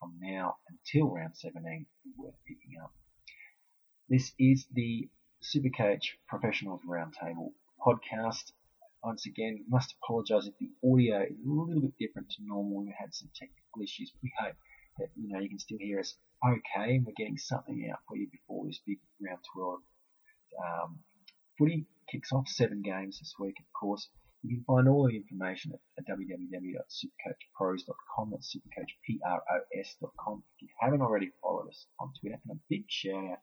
from 0.00 0.14
now 0.20 0.56
until 0.68 1.10
round 1.10 1.36
17 1.36 1.86
worth 2.16 2.34
picking 2.46 2.80
up. 2.82 2.92
This 4.08 4.32
is 4.38 4.66
the 4.72 5.08
Supercoach 5.42 6.16
Professionals 6.26 6.80
Roundtable 6.88 7.52
podcast. 7.80 8.52
Once 9.04 9.26
again, 9.26 9.64
must 9.68 9.94
apologise 10.02 10.48
if 10.48 10.58
the 10.58 10.72
audio 10.84 11.22
is 11.22 11.38
a 11.38 11.48
little 11.48 11.80
bit 11.80 11.96
different 11.98 12.28
to 12.30 12.42
normal. 12.44 12.84
We 12.84 12.92
had 12.98 13.14
some 13.14 13.30
technical 13.34 13.82
issues. 13.82 14.10
But 14.10 14.22
we 14.24 14.32
hope 14.38 14.56
that 14.98 15.10
you 15.14 15.28
know 15.28 15.38
you 15.38 15.48
can 15.48 15.60
still 15.60 15.78
hear 15.78 16.00
us 16.00 16.16
okay, 16.44 16.96
and 16.96 17.06
we're 17.06 17.12
getting 17.16 17.38
something 17.38 17.88
out 17.88 18.00
for 18.08 18.16
you 18.16 18.28
before 18.30 18.66
this 18.66 18.80
big 18.84 18.98
round 19.20 19.44
12 19.54 19.80
um, 20.58 21.04
footy 21.56 21.86
kicks 22.10 22.32
off 22.32 22.48
seven 22.48 22.82
games 22.82 23.20
this 23.20 23.38
week, 23.38 23.60
of 23.60 23.66
course. 23.78 24.08
You 24.42 24.56
can 24.56 24.64
find 24.64 24.88
all 24.88 25.06
the 25.06 25.14
information 25.16 25.72
at, 25.72 25.80
at 25.98 26.06
www.supercoachpros.com. 26.06 28.30
That's 28.30 28.56
supercoachpros.com. 28.56 30.42
If 30.56 30.62
you 30.62 30.68
haven't 30.80 31.02
already 31.02 31.30
followed 31.40 31.68
us 31.68 31.86
on 32.00 32.12
Twitter, 32.20 32.40
and 32.48 32.56
a 32.56 32.60
big 32.68 32.88
shout 32.88 33.24
out 33.32 33.38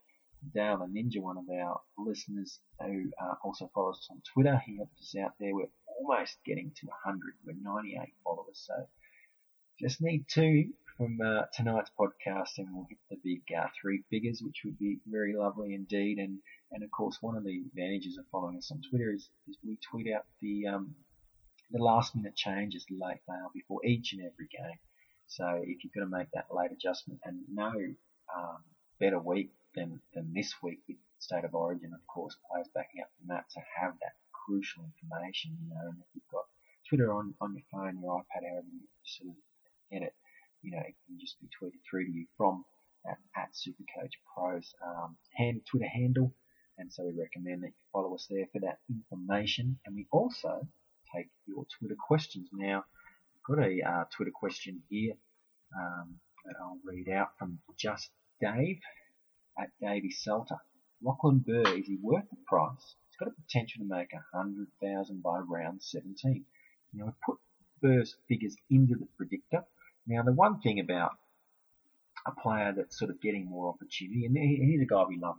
Dale 0.54 0.78
the 0.78 0.86
Ninja, 0.86 1.20
one 1.20 1.38
of 1.38 1.44
our 1.50 1.80
listeners 1.98 2.60
who 2.80 3.10
uh, 3.20 3.34
also 3.42 3.70
follows 3.74 3.98
us 3.98 4.08
on 4.10 4.22
Twitter. 4.32 4.60
He 4.64 4.76
helped 4.76 4.98
us 5.00 5.14
out 5.16 5.34
there. 5.40 5.54
We're 5.54 5.70
almost 5.86 6.36
getting 6.44 6.72
to 6.76 6.86
100. 7.04 7.34
We're 7.44 7.54
98 7.60 8.14
followers, 8.22 8.62
so 8.66 8.74
just 9.80 10.00
need 10.00 10.26
two 10.28 10.72
from 10.96 11.18
uh, 11.20 11.42
tonight's 11.52 11.90
podcast, 11.98 12.58
and 12.58 12.68
we'll 12.72 12.86
hit 12.88 12.98
the 13.10 13.16
big 13.22 13.42
uh, 13.56 13.66
three 13.80 14.02
figures, 14.10 14.40
which 14.42 14.62
would 14.64 14.78
be 14.78 14.98
very 15.06 15.34
lovely 15.36 15.74
indeed. 15.74 16.18
And 16.18 16.38
and 16.72 16.82
of 16.82 16.90
course, 16.90 17.18
one 17.20 17.36
of 17.36 17.44
the 17.44 17.62
advantages 17.66 18.16
of 18.18 18.24
following 18.32 18.56
us 18.56 18.70
on 18.70 18.80
Twitter 18.88 19.12
is, 19.12 19.28
is 19.48 19.58
we 19.64 19.78
tweet 19.90 20.12
out 20.12 20.24
the 20.40 20.66
um, 20.66 20.94
the 21.70 21.82
last 21.82 22.14
minute 22.14 22.36
changes 22.36 22.86
late 22.90 23.20
now 23.28 23.50
before 23.52 23.84
each 23.84 24.12
and 24.12 24.22
every 24.22 24.48
game. 24.50 24.78
So 25.26 25.46
if 25.62 25.82
you're 25.82 25.92
going 25.94 26.10
to 26.10 26.16
make 26.18 26.28
that 26.34 26.46
late 26.54 26.70
adjustment, 26.72 27.20
and 27.24 27.40
no 27.52 27.72
um, 28.34 28.58
better 29.00 29.18
week 29.18 29.50
than 29.76 30.00
than 30.14 30.32
this 30.34 30.54
week 30.62 30.80
with 30.88 30.96
State 31.18 31.44
of 31.44 31.54
Origin, 31.54 31.92
of 31.94 32.04
course, 32.06 32.36
players 32.50 32.68
backing 32.74 33.02
up 33.02 33.10
from 33.18 33.28
that 33.28 33.48
to 33.50 33.60
have 33.78 33.94
that 34.00 34.16
crucial 34.32 34.84
information, 34.84 35.56
you 35.60 35.68
know, 35.68 35.90
and 35.90 35.98
if 36.00 36.06
you've 36.14 36.32
got 36.32 36.46
Twitter 36.88 37.12
on, 37.12 37.34
on 37.40 37.54
your 37.54 37.66
phone, 37.70 38.00
your 38.00 38.20
iPad, 38.20 38.46
however 38.48 38.66
you 38.72 38.86
sort 39.04 39.30
of 39.30 39.36
get 39.90 40.02
it, 40.02 40.14
you 40.62 40.70
know, 40.70 40.82
it 40.86 40.94
can 41.06 41.18
just 41.18 41.40
be 41.40 41.48
tweeted 41.48 41.82
through 41.88 42.06
to 42.06 42.12
you 42.12 42.26
from 42.36 42.64
at, 43.06 43.18
at 43.36 43.50
Supercoach 43.54 44.14
Pros 44.34 44.74
um, 44.84 45.16
hand, 45.34 45.62
Twitter 45.70 45.88
handle. 45.88 46.32
And 46.78 46.92
so 46.92 47.04
we 47.04 47.12
recommend 47.18 47.62
that 47.62 47.68
you 47.68 47.84
follow 47.92 48.14
us 48.14 48.26
there 48.30 48.46
for 48.52 48.60
that 48.60 48.78
information. 48.88 49.78
And 49.86 49.96
we 49.96 50.06
also 50.12 50.66
take 51.14 51.28
your 51.46 51.66
Twitter 51.78 51.96
questions. 51.96 52.48
Now, 52.52 52.84
I've 52.84 53.56
got 53.56 53.64
a 53.64 53.80
uh, 53.82 54.04
Twitter 54.14 54.32
question 54.34 54.82
here 54.90 55.14
um, 55.76 56.16
that 56.44 56.54
I'll 56.60 56.78
read 56.84 57.08
out 57.08 57.30
from 57.38 57.58
Just 57.78 58.10
Dave 58.40 58.80
at 59.58 59.70
Davy 59.80 60.10
Salter. 60.10 60.58
Lachlan 61.02 61.38
Burr, 61.38 61.78
is 61.78 61.86
he 61.86 61.98
worth 62.02 62.28
the 62.30 62.36
price? 62.46 62.96
He's 63.08 63.16
got 63.18 63.28
a 63.28 63.42
potential 63.42 63.82
to 63.82 63.88
make 63.88 64.12
a 64.12 64.36
hundred 64.36 64.68
thousand 64.82 65.22
by 65.22 65.38
round 65.38 65.82
17. 65.82 66.44
Now 66.92 67.06
we 67.06 67.12
put 67.24 67.38
Burr's 67.82 68.16
figures 68.28 68.56
into 68.70 68.94
the 68.94 69.08
predictor. 69.16 69.64
Now 70.06 70.22
the 70.22 70.32
one 70.32 70.60
thing 70.60 70.80
about 70.80 71.12
a 72.26 72.32
player 72.32 72.72
that's 72.76 72.98
sort 72.98 73.10
of 73.10 73.20
getting 73.20 73.48
more 73.48 73.68
opportunity, 73.68 74.26
and 74.26 74.36
he's 74.36 74.82
a 74.82 74.86
guy 74.86 75.04
we 75.08 75.18
love 75.18 75.36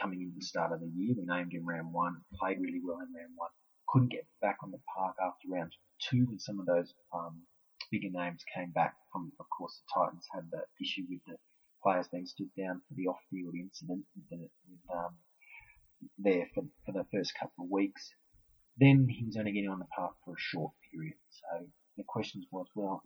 coming 0.00 0.22
into 0.22 0.34
the 0.38 0.44
start 0.44 0.72
of 0.72 0.80
the 0.80 0.86
year. 0.94 1.14
We 1.16 1.24
named 1.24 1.52
him 1.52 1.66
round 1.66 1.92
one, 1.92 2.16
played 2.38 2.60
really 2.60 2.80
well 2.84 3.00
in 3.00 3.12
round 3.12 3.32
one, 3.34 3.50
couldn't 3.88 4.12
get 4.12 4.26
back 4.40 4.58
on 4.62 4.70
the 4.70 4.80
park 4.94 5.16
after 5.20 5.48
round 5.48 5.72
two 5.98 6.26
when 6.26 6.38
some 6.38 6.60
of 6.60 6.66
those 6.66 6.94
um, 7.12 7.42
bigger 7.90 8.10
names 8.10 8.44
came 8.54 8.70
back 8.70 8.94
from, 9.12 9.32
of 9.40 9.46
course, 9.50 9.80
the 9.80 10.00
Titans 10.00 10.26
had 10.32 10.44
the 10.50 10.62
issue 10.80 11.02
with 11.08 11.20
the 11.26 11.36
players 11.82 12.08
being 12.08 12.26
stood 12.26 12.50
down 12.56 12.80
for 12.88 12.94
the 12.94 13.06
off-field 13.06 13.54
incident 13.54 14.04
with, 14.14 14.40
with 14.40 14.96
um, 14.96 15.14
there 16.18 16.46
for, 16.54 16.64
for 16.86 16.92
the 16.92 17.06
first 17.12 17.32
couple 17.38 17.64
of 17.64 17.70
weeks. 17.70 18.10
Then 18.78 19.08
he 19.08 19.24
was 19.24 19.36
only 19.36 19.52
getting 19.52 19.70
on 19.70 19.80
the 19.80 19.92
park 19.96 20.14
for 20.24 20.34
a 20.34 20.38
short 20.38 20.72
period. 20.92 21.16
So 21.30 21.66
the 21.96 22.04
question 22.06 22.44
was, 22.52 22.66
well, 22.74 23.02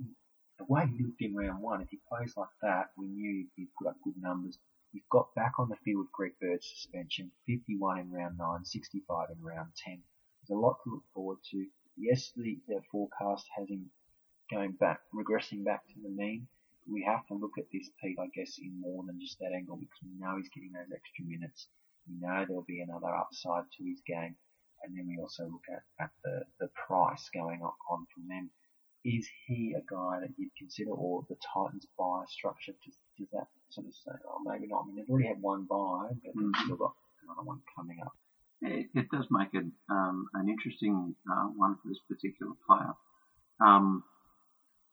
the 0.59 0.65
way 0.69 0.87
he 0.87 1.03
looked 1.03 1.23
in 1.23 1.35
round 1.35 1.63
one, 1.63 1.81
if 1.81 1.89
he 1.91 1.99
plays 2.09 2.35
like 2.37 2.53
that, 2.61 2.91
we 2.97 3.07
knew 3.07 3.47
he'd 3.57 3.75
put 3.79 3.89
up 3.89 3.97
good 4.05 4.15
numbers. 4.21 4.59
He's 4.93 5.03
got 5.11 5.35
back 5.35 5.53
on 5.59 5.71
the 5.71 5.77
field 5.85 6.07
Greg 6.13 6.33
Bird's 6.41 6.69
suspension, 6.69 7.31
51 7.47 8.01
in 8.01 8.11
round 8.13 8.37
9, 8.37 8.65
65 8.65 9.29
in 9.31 9.43
round 9.43 9.71
10. 9.83 10.03
There's 10.43 10.57
a 10.57 10.61
lot 10.61 10.77
to 10.85 10.91
look 10.91 11.05
forward 11.15 11.39
to. 11.51 11.67
Yes, 11.97 12.33
the, 12.37 12.59
the 12.69 12.83
forecast 12.91 13.47
has 13.57 13.69
him 13.71 13.91
going 14.51 14.73
back, 14.73 15.01
regressing 15.15 15.65
back 15.65 15.87
to 15.89 15.95
the 16.03 16.11
mean. 16.11 16.47
We 16.91 17.05
have 17.07 17.27
to 17.29 17.35
look 17.35 17.59
at 17.59 17.71
this, 17.73 17.89
Pete, 18.03 18.19
I 18.19 18.27
guess, 18.35 18.59
in 18.59 18.81
more 18.81 19.05
than 19.07 19.21
just 19.21 19.39
that 19.39 19.55
angle 19.55 19.77
because 19.77 20.03
we 20.03 20.19
know 20.19 20.37
he's 20.37 20.51
getting 20.51 20.73
those 20.73 20.91
extra 20.91 21.25
minutes. 21.25 21.69
We 22.09 22.19
know 22.19 22.45
there'll 22.45 22.67
be 22.67 22.83
another 22.83 23.15
upside 23.15 23.71
to 23.79 23.83
his 23.85 24.03
game. 24.07 24.35
And 24.83 24.91
then 24.99 25.07
we 25.07 25.17
also 25.23 25.45
look 25.47 25.63
at, 25.71 25.83
at 26.03 26.11
the, 26.25 26.43
the 26.59 26.69
price 26.75 27.31
going 27.33 27.63
on, 27.63 27.71
on 27.89 28.07
from 28.13 28.27
them. 28.27 28.51
Is 29.05 29.27
he 29.47 29.75
a 29.79 29.83
guy 29.87 30.19
that 30.23 30.35
you'd 30.37 30.55
consider, 30.59 30.91
or 30.91 31.23
the 31.29 31.37
Titans 31.55 31.87
buy 31.99 32.23
structure? 32.29 32.73
Does, 32.85 32.99
does 33.19 33.29
that 33.33 33.47
sort 33.71 33.87
of 33.87 33.95
say, 33.95 34.13
oh, 34.27 34.43
maybe 34.45 34.67
not? 34.67 34.83
I 34.83 34.87
mean, 34.87 34.97
they've 34.97 35.11
already 35.11 35.29
had 35.29 35.43
one 35.43 35.67
buy, 35.71 36.11
but 36.11 36.35
they've 36.35 36.35
Mhm. 36.35 36.65
still 36.67 36.77
got 36.77 36.95
another 37.23 37.43
one 37.43 37.63
coming 37.75 37.99
up. 38.03 38.15
It, 38.63 38.91
it 38.95 39.11
does 39.11 39.27
make 39.31 39.55
it 39.55 39.67
um, 39.89 40.27
an 40.35 40.49
interesting 40.49 41.15
uh, 41.31 41.47
one 41.55 41.77
for 41.83 41.89
this 41.89 41.99
particular 42.09 42.53
player. 42.67 42.95
Um, 43.61 44.05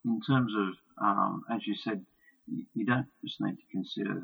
in 0.05 0.19
terms 0.21 0.53
of, 0.55 0.67
um, 1.05 1.43
as 1.53 1.65
you 1.67 1.75
said, 1.75 2.03
you, 2.47 2.85
don't 2.85 3.05
just 3.23 3.39
need 3.41 3.55
to 3.55 3.67
consider 3.71 4.23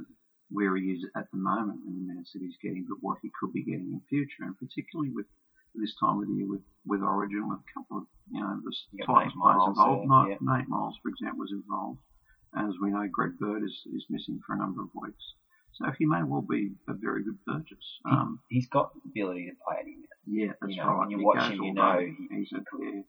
where 0.50 0.76
he 0.76 0.92
is 0.92 1.06
at 1.16 1.30
the 1.32 1.38
moment 1.38 1.80
and 1.86 1.96
the 1.98 2.02
minutes 2.14 2.32
that 2.34 2.42
he's 2.42 2.58
getting, 2.62 2.86
but 2.88 2.98
what 3.02 3.18
he 3.22 3.32
could 3.40 3.54
be 3.54 3.64
getting 3.64 3.92
in 3.94 4.02
future, 4.10 4.44
and 4.44 4.58
particularly 4.58 5.12
with 5.12 5.26
this 5.76 5.94
time 6.00 6.22
of 6.22 6.28
the 6.28 6.34
year 6.34 6.48
with, 6.48 6.62
with 6.86 7.02
Origin, 7.02 7.50
with 7.50 7.60
a 7.60 7.74
couple 7.74 7.98
of, 8.00 8.04
you 8.32 8.40
know, 8.42 8.58
the 8.64 8.74
You 8.94 9.06
got 9.06 9.14
Titans 9.14 9.34
Nate 9.36 9.44
players 9.44 9.68
involved. 9.68 10.10
there, 10.10 10.28
Nate, 10.30 10.42
Nate 10.42 10.70
Myles, 10.70 10.96
for 11.04 11.10
example, 11.10 11.40
was 11.40 11.52
involved. 11.52 12.00
As 12.58 12.74
we 12.82 12.90
know, 12.92 13.06
Greg 13.12 13.38
Bird 13.40 13.64
is, 13.64 13.76
is 13.94 14.06
missing 14.10 14.40
for 14.48 14.56
a 14.56 14.58
number 14.58 14.82
of 14.82 14.90
weeks. 14.96 15.24
So 15.74 15.92
he 16.00 16.06
may 16.06 16.24
well 16.24 16.42
be 16.42 16.72
a 16.88 16.94
very 16.94 17.22
good 17.26 17.38
purchase. 17.46 18.00
Um, 18.10 18.40
he, 18.50 18.56
he's 18.56 18.70
got 18.70 18.94
the 18.94 19.02
ability 19.12 19.48
to 19.48 19.56
play 19.68 19.76
any 19.82 19.96
minute. 19.96 20.10
yeah, 20.26 20.54
that's 20.62 20.72
You 20.72 20.78
know, 20.82 20.88
right. 20.88 21.00
when 21.00 21.10
you 21.12 21.18
He 21.20 21.26
watch 21.26 21.52
him, 21.52 21.62
you 21.62 21.74
know 21.74 22.00
he- 22.00 22.30
he's 22.32 22.54
a 22.54 22.64
yeah, 22.80 23.02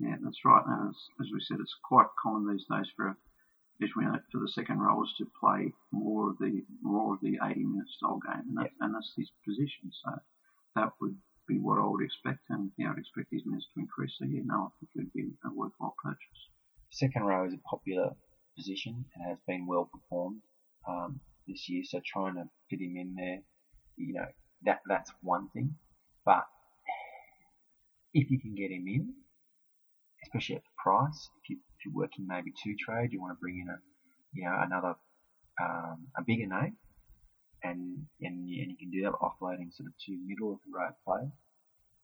yeah, 0.00 0.16
that's 0.22 0.44
right. 0.44 0.62
And 0.66 0.88
as, 0.88 0.96
as 1.20 1.28
we 1.32 1.40
said, 1.40 1.58
it's 1.60 1.76
quite 1.84 2.06
common 2.22 2.48
these 2.48 2.64
days 2.70 2.88
for, 2.96 3.16
especially 3.82 4.08
for 4.32 4.40
the 4.40 4.48
second 4.48 4.80
rowers 4.80 5.12
to 5.18 5.26
play 5.38 5.72
more 5.92 6.30
of 6.30 6.38
the 6.38 6.64
more 6.82 7.14
of 7.14 7.20
the 7.20 7.36
80 7.42 7.64
minute 7.64 7.88
style 7.88 8.18
game, 8.24 8.48
and 8.48 8.56
that's, 8.56 8.74
and 8.80 8.94
that's 8.94 9.12
his 9.16 9.30
position. 9.46 9.92
So 9.92 10.10
that 10.76 10.92
would 11.00 11.16
be 11.46 11.58
what 11.58 11.78
I 11.78 11.84
would 11.84 12.02
expect, 12.02 12.40
and 12.48 12.70
yeah, 12.78 12.92
I'd 12.92 12.98
expect 12.98 13.28
his 13.30 13.44
minutes 13.44 13.66
to 13.74 13.80
increase. 13.80 14.16
So 14.18 14.24
yeah, 14.24 14.40
no, 14.44 14.72
I 14.72 14.72
think 14.80 14.90
it 14.94 14.98
would 14.98 15.12
be 15.12 15.28
a 15.44 15.52
worthwhile 15.52 15.94
purchase. 16.02 16.40
Second 16.90 17.24
row 17.24 17.46
is 17.46 17.52
a 17.52 17.68
popular 17.68 18.10
position 18.56 19.04
and 19.14 19.28
has 19.28 19.38
been 19.46 19.66
well 19.66 19.90
performed 19.92 20.40
um, 20.88 21.20
this 21.46 21.68
year. 21.68 21.82
So 21.84 22.00
trying 22.04 22.34
to 22.34 22.44
fit 22.68 22.80
him 22.80 22.96
in 22.96 23.14
there, 23.14 23.38
you 23.96 24.14
know, 24.14 24.26
that 24.64 24.80
that's 24.88 25.12
one 25.22 25.50
thing. 25.50 25.74
But 26.24 26.44
if 28.14 28.30
you 28.30 28.40
can 28.40 28.54
get 28.54 28.70
him 28.70 28.86
in, 28.88 29.14
especially 30.30 30.56
at 30.56 30.62
the 30.62 30.82
price, 30.82 31.28
if 31.42 31.50
you 31.50 31.56
if 31.78 31.84
you're 31.84 31.94
working 31.94 32.26
maybe 32.28 32.52
two 32.62 32.74
trade, 32.78 33.12
you 33.12 33.20
want 33.20 33.32
to 33.32 33.40
bring 33.40 33.60
in 33.60 33.68
a 33.68 33.78
you 34.32 34.44
know 34.44 34.56
another 34.62 34.94
um, 35.60 36.06
a 36.16 36.22
bigger 36.22 36.46
name, 36.46 36.76
and 37.62 38.06
and 38.20 38.48
you, 38.48 38.62
and 38.62 38.70
you 38.70 38.78
can 38.78 38.90
do 38.90 39.02
that 39.02 39.18
offloading 39.20 39.72
sort 39.72 39.88
of 39.88 39.94
two 40.04 40.18
middle 40.26 40.52
of 40.52 40.58
the 40.64 40.72
road 40.72 40.94
players. 41.04 41.32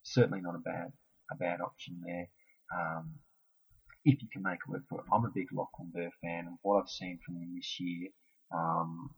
Certainly 0.03 0.41
not 0.41 0.55
a 0.55 0.59
bad 0.59 0.91
a 1.31 1.35
bad 1.35 1.61
option 1.61 2.01
there. 2.05 2.27
Um, 2.73 3.15
if 4.03 4.21
you 4.21 4.29
can 4.31 4.41
make 4.41 4.59
it 4.65 4.71
work 4.71 4.83
for 4.87 4.99
it. 4.99 5.05
I'm 5.11 5.25
a 5.25 5.31
big 5.33 5.47
Lachlan 5.51 5.91
Burr 5.93 6.09
fan, 6.21 6.47
and 6.47 6.57
what 6.61 6.79
I've 6.79 6.89
seen 6.89 7.19
from 7.25 7.35
him 7.35 7.51
this 7.55 7.75
year, 7.79 8.09
um, 8.55 9.09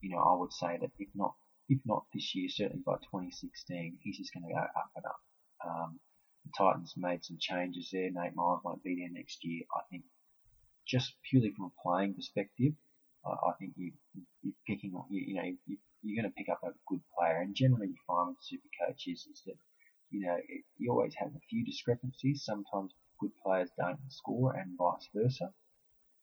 you 0.00 0.10
know, 0.10 0.18
I 0.18 0.36
would 0.36 0.52
say 0.52 0.76
that 0.80 0.90
if 0.98 1.08
not 1.14 1.34
if 1.68 1.80
not 1.84 2.04
this 2.14 2.34
year, 2.34 2.48
certainly 2.48 2.82
by 2.86 2.94
2016, 3.10 3.98
he's 4.02 4.18
just 4.18 4.32
going 4.32 4.46
to 4.46 4.54
go 4.54 4.60
up 4.60 4.90
and 4.94 5.04
up. 5.04 5.20
Um, 5.66 6.00
the 6.46 6.52
Titans 6.56 6.94
made 6.96 7.24
some 7.24 7.38
changes 7.40 7.90
there. 7.92 8.10
Nate 8.10 8.34
Myles 8.34 8.60
won't 8.64 8.82
be 8.82 8.96
there 8.96 9.10
next 9.12 9.44
year. 9.44 9.64
I 9.74 9.80
think 9.90 10.04
just 10.86 11.14
purely 11.28 11.50
from 11.50 11.66
a 11.66 11.82
playing 11.82 12.14
perspective, 12.14 12.72
I, 13.24 13.30
I 13.30 13.52
think 13.58 13.72
you, 13.76 13.92
you're 14.42 14.54
picking, 14.66 14.92
you, 15.10 15.24
you 15.26 15.34
know, 15.34 15.56
you, 15.66 15.76
you're 16.02 16.22
going 16.22 16.30
to 16.30 16.36
pick 16.36 16.48
up 16.48 16.60
a 16.62 16.70
good 16.86 17.00
player. 17.18 17.40
And 17.40 17.54
generally, 17.54 17.88
you 17.88 17.96
find 18.06 18.28
with 18.28 18.38
super 18.40 18.68
coaches 18.86 19.26
is 19.30 19.42
that, 19.46 19.58
you 20.10 20.20
know, 20.20 20.36
it, 20.36 20.64
you 20.78 20.92
always 20.92 21.14
have 21.16 21.28
a 21.28 21.46
few 21.50 21.64
discrepancies. 21.64 22.44
Sometimes 22.44 22.92
good 23.18 23.32
players 23.44 23.70
don't 23.76 23.98
score 24.08 24.54
and 24.54 24.78
vice 24.78 25.08
versa. 25.14 25.52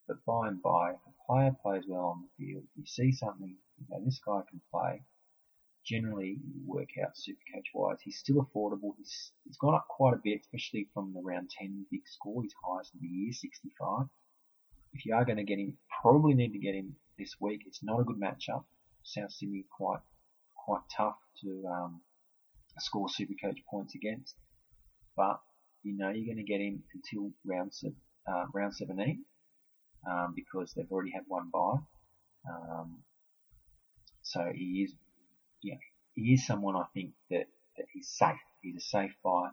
But 0.08 0.24
by 0.26 0.48
and 0.48 0.62
by, 0.62 0.92
if 0.92 1.00
a 1.08 1.26
player 1.28 1.56
plays 1.62 1.84
well 1.88 2.16
on 2.16 2.24
the 2.24 2.46
field, 2.46 2.64
you 2.76 2.86
see 2.86 3.12
something, 3.12 3.56
you 3.78 3.86
know, 3.90 4.04
this 4.04 4.20
guy 4.26 4.42
can 4.50 4.62
play. 4.72 5.02
Generally, 5.86 6.38
work 6.66 6.90
out 7.04 7.18
super 7.18 7.42
coach 7.54 7.68
wise. 7.74 7.98
He's 8.02 8.18
still 8.18 8.38
affordable. 8.38 8.94
He's, 8.98 9.32
he's 9.46 9.58
gone 9.58 9.76
up 9.76 9.88
quite 9.90 10.14
a 10.14 10.22
bit, 10.24 10.42
especially 10.42 10.88
from 10.94 11.14
the 11.14 11.22
round 11.22 11.50
10 11.60 11.86
big 11.92 12.08
score. 12.08 12.44
His 12.44 12.54
highest 12.66 12.94
of 12.94 13.02
the 13.02 13.08
year, 13.08 13.34
65. 13.34 14.08
If 14.94 15.06
you 15.06 15.16
are 15.16 15.26
going 15.26 15.38
to 15.38 15.44
get 15.44 15.60
him, 15.60 15.78
probably 16.02 16.36
need 16.36 16.54
to 16.54 16.60
get 16.60 16.76
him 16.76 16.96
this 17.18 17.36
week. 17.40 17.64
It's 17.66 17.84
not 17.84 18.00
a 18.00 18.04
good 18.04 18.20
matchup. 18.20 18.64
South 19.04 19.32
Sydney 19.32 19.66
quite 19.70 20.00
quite 20.56 20.82
tough 20.96 21.18
to 21.42 21.66
um, 21.68 22.02
score 22.80 23.10
super 23.10 23.34
coach 23.42 23.60
points 23.70 23.96
against. 23.96 24.36
But 25.18 25.42
you 25.84 25.98
know 25.98 26.10
you're 26.10 26.34
going 26.34 26.44
to 26.46 26.50
get 26.50 26.62
him 26.62 26.84
until 26.94 27.32
round 27.46 27.74
uh, 28.28 28.46
round 28.54 28.76
17 28.76 29.26
um, 30.10 30.34
because 30.36 30.74
they've 30.74 30.92
already 30.92 31.12
had 31.12 31.24
one 31.28 31.50
bye. 31.52 31.78
Um, 32.50 33.04
so 34.22 34.52
he 34.54 34.84
is, 34.84 34.94
yeah, 35.64 35.78
he 36.14 36.34
is 36.34 36.46
someone 36.46 36.76
I 36.76 36.86
think 36.94 37.14
that 37.30 37.48
that 37.78 37.86
he's 37.92 38.10
safe. 38.10 38.38
He's 38.62 38.76
a 38.76 38.82
safe 38.82 39.16
buy. 39.24 39.50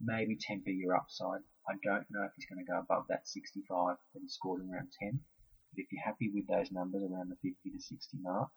Maybe 0.00 0.38
temper 0.40 0.70
your 0.70 0.96
upside. 0.96 1.44
I 1.68 1.74
don't 1.84 2.06
know 2.10 2.24
if 2.24 2.32
he's 2.36 2.46
going 2.46 2.64
to 2.64 2.70
go 2.70 2.78
above 2.78 3.04
that 3.08 3.28
65 3.28 3.96
that 4.14 4.20
he 4.20 4.28
scored 4.28 4.62
in 4.62 4.70
round 4.70 4.88
10. 4.98 5.20
But 5.72 5.82
if 5.82 5.92
you're 5.92 6.02
happy 6.02 6.30
with 6.32 6.48
those 6.48 6.72
numbers 6.72 7.02
around 7.04 7.28
the 7.28 7.36
50 7.36 7.70
to 7.70 7.78
60 7.78 8.18
mark, 8.22 8.48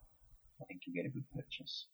I 0.61 0.65
think 0.65 0.81
you'll 0.85 0.95
get 0.95 1.05
a 1.05 1.13
good 1.13 1.29
purchase. 1.35 1.87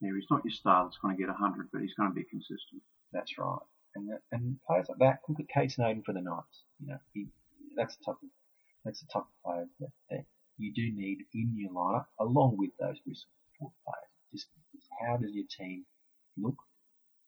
Yeah, 0.00 0.12
he's 0.14 0.30
not 0.30 0.44
your 0.44 0.52
star 0.52 0.84
that's 0.84 0.98
going 0.98 1.16
to 1.16 1.20
get 1.20 1.30
100, 1.32 1.70
but 1.72 1.80
he's 1.80 1.94
going 1.94 2.10
to 2.10 2.14
be 2.14 2.24
consistent. 2.24 2.82
That's 3.12 3.38
right. 3.38 3.64
And 3.96 4.08
that, 4.10 4.20
and 4.30 4.60
players 4.66 4.86
like 4.88 4.98
that, 4.98 5.20
look 5.28 5.40
at 5.40 5.48
Kade 5.48 5.72
Snowden 5.72 6.02
for 6.04 6.12
the 6.12 6.20
Knights. 6.20 6.62
You 6.78 6.88
know, 6.88 6.98
he, 7.14 7.26
that's 7.74 7.96
the 7.96 8.04
type 8.04 8.20
of 8.22 8.28
that's 8.84 9.00
the 9.00 9.08
type 9.12 9.26
of 9.26 9.42
player 9.44 9.66
that, 9.80 9.92
that 10.10 10.24
you 10.56 10.72
do 10.72 10.94
need 10.94 11.24
in 11.34 11.54
your 11.56 11.72
lineup, 11.72 12.06
along 12.20 12.56
with 12.58 12.70
those 12.78 12.96
risk 13.06 13.26
reward 13.58 13.74
players. 13.84 14.07
Just 14.32 14.48
how 15.00 15.16
does 15.16 15.32
your 15.32 15.46
team 15.48 15.84
look? 16.36 16.56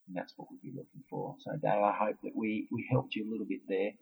And 0.09 0.17
that's 0.17 0.33
what 0.37 0.49
we'll 0.51 0.61
be 0.63 0.77
looking 0.77 1.05
for. 1.09 1.37
So, 1.41 1.53
Dave, 1.53 1.83
I 1.83 1.93
hope 1.93 2.17
that 2.23 2.35
we, 2.35 2.67
we 2.73 2.87
helped 2.91 3.15
you 3.15 3.29
a 3.29 3.31
little 3.31 3.47
bit 3.47 3.61
there. 3.69 3.93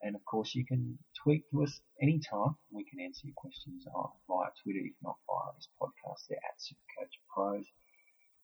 And 0.00 0.14
of 0.14 0.24
course, 0.24 0.54
you 0.54 0.64
can 0.64 0.98
tweet 1.22 1.44
to 1.50 1.62
us 1.64 1.80
anytime. 2.00 2.56
We 2.70 2.84
can 2.84 3.00
answer 3.00 3.26
your 3.26 3.34
questions 3.36 3.84
via 3.84 4.50
Twitter, 4.62 4.80
if 4.84 4.94
not 5.02 5.16
via 5.26 5.52
this 5.56 5.68
podcast 5.80 6.28
there 6.28 6.38
at 6.38 6.58
Supercoach 6.62 7.14
Pros. 7.34 7.66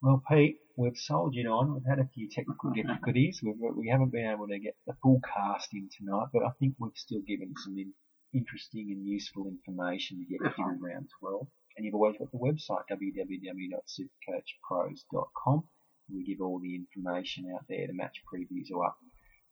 Well, 0.03 0.23
Pete, 0.29 0.59
we've 0.77 0.99
soldiered 0.99 1.47
on. 1.47 1.73
We've 1.73 1.89
had 1.89 2.01
a 2.01 2.11
few 2.13 2.29
technical 2.29 2.71
difficulties. 2.75 3.41
We've, 3.43 3.57
we 3.75 3.89
haven't 3.89 4.13
been 4.13 4.31
able 4.31 4.49
to 4.49 4.59
get 4.59 4.77
the 4.87 4.95
full 5.03 5.21
cast 5.25 5.73
in 5.73 5.89
tonight, 5.97 6.29
but 6.33 6.43
I 6.43 6.51
think 6.59 6.75
we've 6.79 6.93
still 6.97 7.23
given 7.27 7.55
some 7.65 7.79
in, 7.79 7.95
interesting 8.35 8.91
and 8.91 9.07
useful 9.07 9.47
information 9.47 10.19
to 10.19 10.25
get 10.27 10.55
through 10.55 10.77
round 10.83 11.09
12. 11.21 11.47
And 11.77 11.85
you've 11.85 11.95
always 11.95 12.17
got 12.19 12.31
the 12.31 12.39
website, 12.39 12.85
www.supercoachpros.com. 12.91 15.65
We 16.13 16.25
give 16.25 16.41
all 16.41 16.61
the 16.61 16.75
information 16.77 17.51
out 17.55 17.65
there. 17.69 17.87
The 17.87 17.93
match 17.95 18.23
previews 18.33 18.71
are 18.75 18.85
up. 18.85 18.97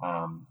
Um, 0.04 0.46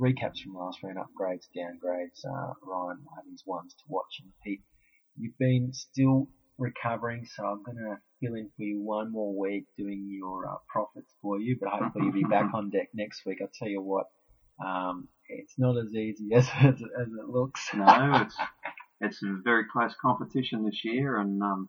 recaps 0.00 0.40
from 0.42 0.54
last 0.54 0.82
round, 0.82 0.98
upgrades, 0.98 1.46
downgrades. 1.56 2.24
Uh, 2.24 2.54
Ryan 2.62 2.98
will 3.04 3.14
have 3.16 3.26
his 3.30 3.42
ones 3.46 3.74
to 3.74 3.84
watch. 3.88 4.20
And 4.22 4.32
Pete, 4.44 4.62
you've 5.16 5.38
been 5.38 5.72
still 5.72 6.28
recovering, 6.58 7.24
so 7.26 7.44
I'm 7.44 7.62
going 7.62 7.78
to 7.78 7.98
fill 8.20 8.34
in 8.34 8.50
for 8.56 8.62
you 8.62 8.80
one 8.80 9.12
more 9.12 9.34
week 9.36 9.66
doing 9.78 10.08
your 10.10 10.46
uh, 10.48 10.56
profits 10.68 11.14
for 11.22 11.38
you, 11.40 11.56
but 11.60 11.70
hopefully 11.70 12.06
you'll 12.06 12.14
be 12.14 12.24
back 12.24 12.50
on 12.54 12.70
deck 12.70 12.88
next 12.94 13.24
week. 13.26 13.38
I'll 13.40 13.48
tell 13.58 13.68
you 13.68 13.82
what, 13.82 14.06
um, 14.64 15.08
it's 15.28 15.54
not 15.58 15.76
as 15.76 15.94
easy 15.94 16.28
as, 16.34 16.48
as, 16.60 16.74
as 16.74 17.08
it 17.08 17.28
looks. 17.28 17.68
no, 17.74 18.22
it's 18.26 18.36
it's 19.00 19.22
a 19.22 19.40
very 19.42 19.64
close 19.70 19.94
competition 20.00 20.64
this 20.64 20.84
year, 20.84 21.18
and 21.18 21.42
um, 21.42 21.68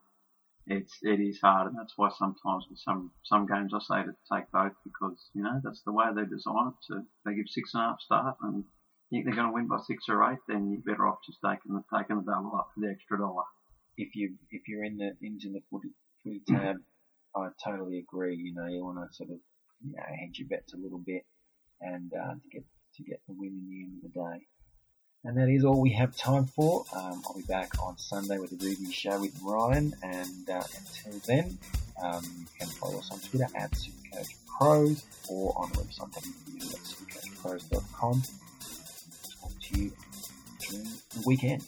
it's 0.68 0.98
it 1.02 1.20
is 1.20 1.40
hard, 1.42 1.68
and 1.68 1.78
that's 1.78 1.94
why 1.96 2.10
sometimes 2.18 2.66
with 2.70 2.80
some 2.80 3.12
some 3.24 3.48
games 3.48 3.74
I 3.74 3.80
say 3.80 4.04
to 4.04 4.16
take 4.32 4.52
both 4.52 4.74
because 4.84 5.30
you 5.34 5.44
know 5.44 5.60
that's 5.64 5.82
the 5.84 5.94
way 5.94 6.06
they 6.16 6.26
design 6.26 6.68
it. 6.68 6.76
So 6.82 7.04
they 7.26 7.36
give 7.36 7.48
six 7.48 7.74
and 7.74 7.84
a 7.84 7.88
half 7.88 8.02
start, 8.02 8.38
and 8.42 8.64
think 9.10 9.26
they're 9.26 9.36
going 9.36 9.48
to 9.48 9.54
win 9.54 9.68
by 9.68 9.80
six 9.86 10.06
or 10.08 10.24
eight, 10.32 10.40
then 10.48 10.72
you're 10.72 10.82
better 10.82 11.08
off 11.08 11.20
just 11.26 11.40
taking 11.44 11.74
the 11.74 11.84
taking 11.96 12.18
the 12.18 12.32
double 12.32 12.56
up 12.56 12.70
for 12.74 12.82
the 12.82 12.92
extra 12.92 13.18
dollar 13.18 13.44
if 13.98 14.16
you 14.16 14.36
if 14.50 14.68
you're 14.68 14.84
in 14.84 14.98
the 14.98 15.12
into 15.22 15.50
the 15.50 15.62
footy, 15.70 15.90
footy 16.24 16.42
tab, 16.48 16.78
I 17.36 17.50
totally 17.64 18.00
agree. 18.00 18.36
You 18.36 18.54
know, 18.54 18.68
you 18.68 18.84
want 18.84 18.98
to 18.98 19.16
sort 19.16 19.30
of 19.30 19.38
you 19.84 19.94
know 19.96 20.04
hedge 20.20 20.40
your 20.40 20.48
bets 20.48 20.74
a 20.74 20.78
little 20.78 21.02
bit 21.06 21.24
and 21.82 22.12
uh, 22.14 22.34
to 22.34 22.50
get 22.52 22.64
to 22.96 23.04
get 23.04 23.22
the 23.28 23.34
win 23.38 23.54
in 23.54 23.68
the 23.70 23.84
end 23.84 23.94
of 23.98 24.12
the 24.12 24.14
day. 24.20 24.46
And 25.24 25.38
that 25.38 25.50
is 25.50 25.64
all 25.64 25.80
we 25.80 25.92
have 25.92 26.18
time 26.18 26.46
for. 26.46 26.84
Um, 26.96 27.22
I'll 27.28 27.36
be 27.36 27.44
back 27.44 27.80
on 27.82 27.96
Sunday 27.98 28.40
with 28.40 28.54
a 28.54 28.56
review 28.56 28.92
show 28.92 29.22
with 29.22 29.40
Ryan. 29.44 29.94
And 30.02 30.50
uh, 30.50 30.64
until 31.06 31.20
then, 31.28 31.60
um, 32.02 32.24
you 32.40 32.48
can 32.60 32.68
follow 32.68 32.98
us 32.98 33.12
on 33.12 33.20
Twitter 33.20 33.46
at 33.56 33.70
Supercoach 33.72 34.34
Pros 34.48 35.06
or 35.30 35.54
on 35.56 35.72
the 35.72 35.78
website 35.78 36.12
www.supercoachpros.com. 36.12 38.24
Talk 39.42 39.52
to 39.62 39.80
you 39.80 39.92
during 40.60 40.86
the 40.86 41.24
weekend. 41.26 41.64